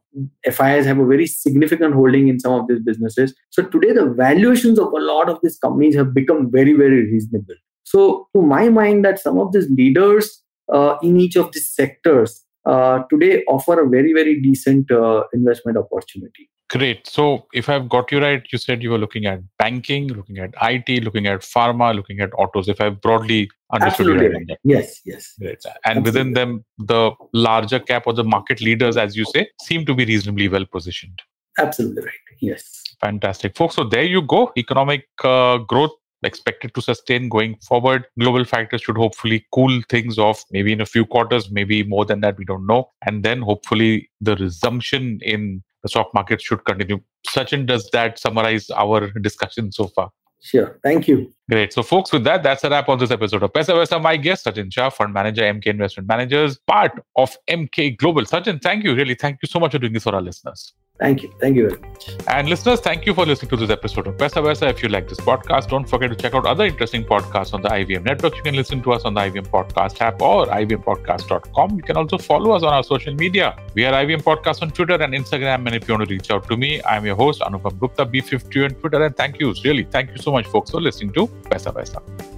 FIIs 0.46 0.84
have 0.84 0.98
a 0.98 1.06
very 1.06 1.26
significant 1.26 1.94
holding 1.94 2.28
in 2.28 2.40
some 2.40 2.52
of 2.52 2.68
these 2.68 2.80
businesses. 2.80 3.34
So 3.50 3.62
today 3.62 3.92
the 3.92 4.06
valuations 4.06 4.78
of 4.78 4.88
a 4.88 5.00
lot 5.00 5.30
of 5.30 5.38
these 5.42 5.58
companies 5.58 5.94
have 5.94 6.12
become 6.12 6.50
very, 6.50 6.72
very 6.72 7.04
reasonable. 7.04 7.54
So 7.84 8.28
to 8.34 8.42
my 8.42 8.68
mind, 8.68 9.04
that 9.04 9.18
some 9.18 9.38
of 9.38 9.52
these 9.52 9.70
leaders 9.70 10.42
uh, 10.70 10.96
in 11.02 11.18
each 11.18 11.36
of 11.36 11.52
these 11.52 11.70
sectors 11.70 12.44
uh, 12.66 13.04
today 13.10 13.44
offer 13.48 13.80
a 13.80 13.88
very, 13.88 14.12
very 14.12 14.40
decent 14.40 14.90
uh, 14.90 15.22
investment 15.32 15.78
opportunity. 15.78 16.50
Great. 16.70 17.06
So, 17.06 17.46
if 17.54 17.70
I've 17.70 17.88
got 17.88 18.12
you 18.12 18.20
right, 18.20 18.42
you 18.52 18.58
said 18.58 18.82
you 18.82 18.90
were 18.90 18.98
looking 18.98 19.24
at 19.24 19.40
banking, 19.58 20.08
looking 20.08 20.38
at 20.38 20.52
IT, 20.60 21.02
looking 21.02 21.26
at 21.26 21.40
pharma, 21.40 21.94
looking 21.94 22.20
at 22.20 22.30
autos. 22.34 22.68
If 22.68 22.80
I've 22.80 23.00
broadly 23.00 23.50
understood 23.72 24.06
Absolutely 24.06 24.26
you 24.26 24.32
right. 24.32 24.46
right. 24.50 24.58
Yes, 24.64 25.00
yes. 25.06 25.32
Great. 25.38 25.64
And 25.64 25.98
Absolutely. 25.98 26.02
within 26.02 26.32
them, 26.34 26.64
the 26.78 27.12
larger 27.32 27.78
cap 27.78 28.02
or 28.06 28.12
the 28.12 28.24
market 28.24 28.60
leaders, 28.60 28.98
as 28.98 29.16
you 29.16 29.24
say, 29.24 29.48
seem 29.62 29.86
to 29.86 29.94
be 29.94 30.04
reasonably 30.04 30.48
well 30.48 30.66
positioned. 30.66 31.22
Absolutely 31.58 32.02
right. 32.02 32.12
Yes. 32.40 32.84
Fantastic, 33.00 33.56
folks. 33.56 33.76
So 33.76 33.84
there 33.84 34.04
you 34.04 34.20
go. 34.22 34.52
Economic 34.56 35.06
uh, 35.24 35.58
growth 35.58 35.92
expected 36.22 36.74
to 36.74 36.82
sustain 36.82 37.28
going 37.28 37.56
forward. 37.56 38.06
Global 38.18 38.44
factors 38.44 38.82
should 38.82 38.96
hopefully 38.96 39.46
cool 39.52 39.80
things 39.88 40.18
off, 40.18 40.44
maybe 40.50 40.72
in 40.72 40.80
a 40.80 40.86
few 40.86 41.04
quarters, 41.06 41.50
maybe 41.50 41.82
more 41.82 42.04
than 42.04 42.20
that, 42.20 42.38
we 42.38 42.44
don't 42.44 42.66
know. 42.66 42.90
And 43.06 43.24
then 43.24 43.42
hopefully 43.42 44.10
the 44.20 44.36
resumption 44.36 45.20
in 45.22 45.62
the 45.82 45.88
stock 45.88 46.12
market 46.14 46.42
should 46.42 46.64
continue. 46.64 47.00
Sachin, 47.26 47.66
does 47.66 47.88
that 47.92 48.18
summarize 48.18 48.70
our 48.70 49.10
discussion 49.20 49.70
so 49.72 49.86
far? 49.88 50.10
Sure. 50.40 50.78
Thank 50.84 51.08
you. 51.08 51.32
Great. 51.50 51.72
So, 51.72 51.82
folks, 51.82 52.12
with 52.12 52.22
that, 52.24 52.42
that's 52.42 52.62
a 52.62 52.70
wrap 52.70 52.88
on 52.88 52.98
this 52.98 53.10
episode 53.10 53.42
of 53.42 53.52
Paisa 53.52 53.74
Vaisa. 53.74 54.00
My 54.00 54.16
guest, 54.16 54.46
Sachin 54.46 54.72
Shah, 54.72 54.88
fund 54.90 55.12
manager, 55.12 55.42
Emkay 55.42 55.66
Investment 55.66 56.08
Managers, 56.08 56.58
part 56.58 56.92
of 57.16 57.36
Emkay 57.50 57.96
Global. 57.96 58.22
Sachin, 58.22 58.62
thank 58.62 58.84
you. 58.84 58.94
Really, 58.94 59.14
thank 59.14 59.38
you 59.42 59.48
so 59.48 59.58
much 59.58 59.72
for 59.72 59.78
doing 59.78 59.92
this 59.92 60.04
for 60.04 60.14
our 60.14 60.22
listeners. 60.22 60.74
Thank 60.98 61.22
you. 61.22 61.32
Thank 61.38 61.56
you 61.56 61.68
very 61.68 61.80
much. 61.80 62.08
And 62.26 62.48
listeners, 62.48 62.80
thank 62.80 63.06
you 63.06 63.14
for 63.14 63.24
listening 63.24 63.50
to 63.50 63.56
this 63.56 63.70
episode 63.70 64.08
of 64.08 64.16
Paisa 64.16 64.42
Vaisa. 64.42 64.68
If 64.68 64.82
you 64.82 64.88
like 64.88 65.08
this 65.08 65.20
podcast, 65.20 65.68
don't 65.68 65.88
forget 65.88 66.10
to 66.10 66.16
check 66.16 66.34
out 66.34 66.44
other 66.44 66.64
interesting 66.64 67.04
podcasts 67.04 67.54
on 67.54 67.62
the 67.62 67.68
IVM 67.68 68.04
network. 68.04 68.34
You 68.36 68.42
can 68.42 68.56
listen 68.56 68.82
to 68.82 68.92
us 68.92 69.04
on 69.04 69.14
the 69.14 69.20
IVM 69.20 69.46
Podcast 69.48 70.00
app 70.00 70.20
or 70.20 70.46
ivmpodcast.com. 70.46 71.76
You 71.76 71.82
can 71.82 71.96
also 71.96 72.18
follow 72.18 72.50
us 72.50 72.64
on 72.64 72.72
our 72.72 72.82
social 72.82 73.14
media. 73.14 73.56
We 73.74 73.84
are 73.84 73.92
IVM 73.92 74.22
Podcast 74.22 74.62
on 74.62 74.70
Twitter 74.72 74.94
and 74.94 75.14
Instagram. 75.14 75.66
And 75.66 75.74
if 75.76 75.86
you 75.86 75.94
want 75.94 76.08
to 76.08 76.12
reach 76.12 76.32
out 76.32 76.48
to 76.48 76.56
me, 76.56 76.82
I'm 76.82 77.06
your 77.06 77.16
host, 77.16 77.42
Anupam 77.42 77.78
Gupta, 77.78 78.04
B50 78.04 78.64
on 78.64 78.70
Twitter. 78.80 79.04
And 79.04 79.16
thank 79.16 79.38
you, 79.38 79.54
really, 79.64 79.84
thank 79.84 80.10
you 80.10 80.18
so 80.18 80.32
much, 80.32 80.46
folks, 80.46 80.72
for 80.72 80.80
listening 80.80 81.12
to 81.12 81.28
Paisa 81.50 81.72
Vaisa. 81.72 82.37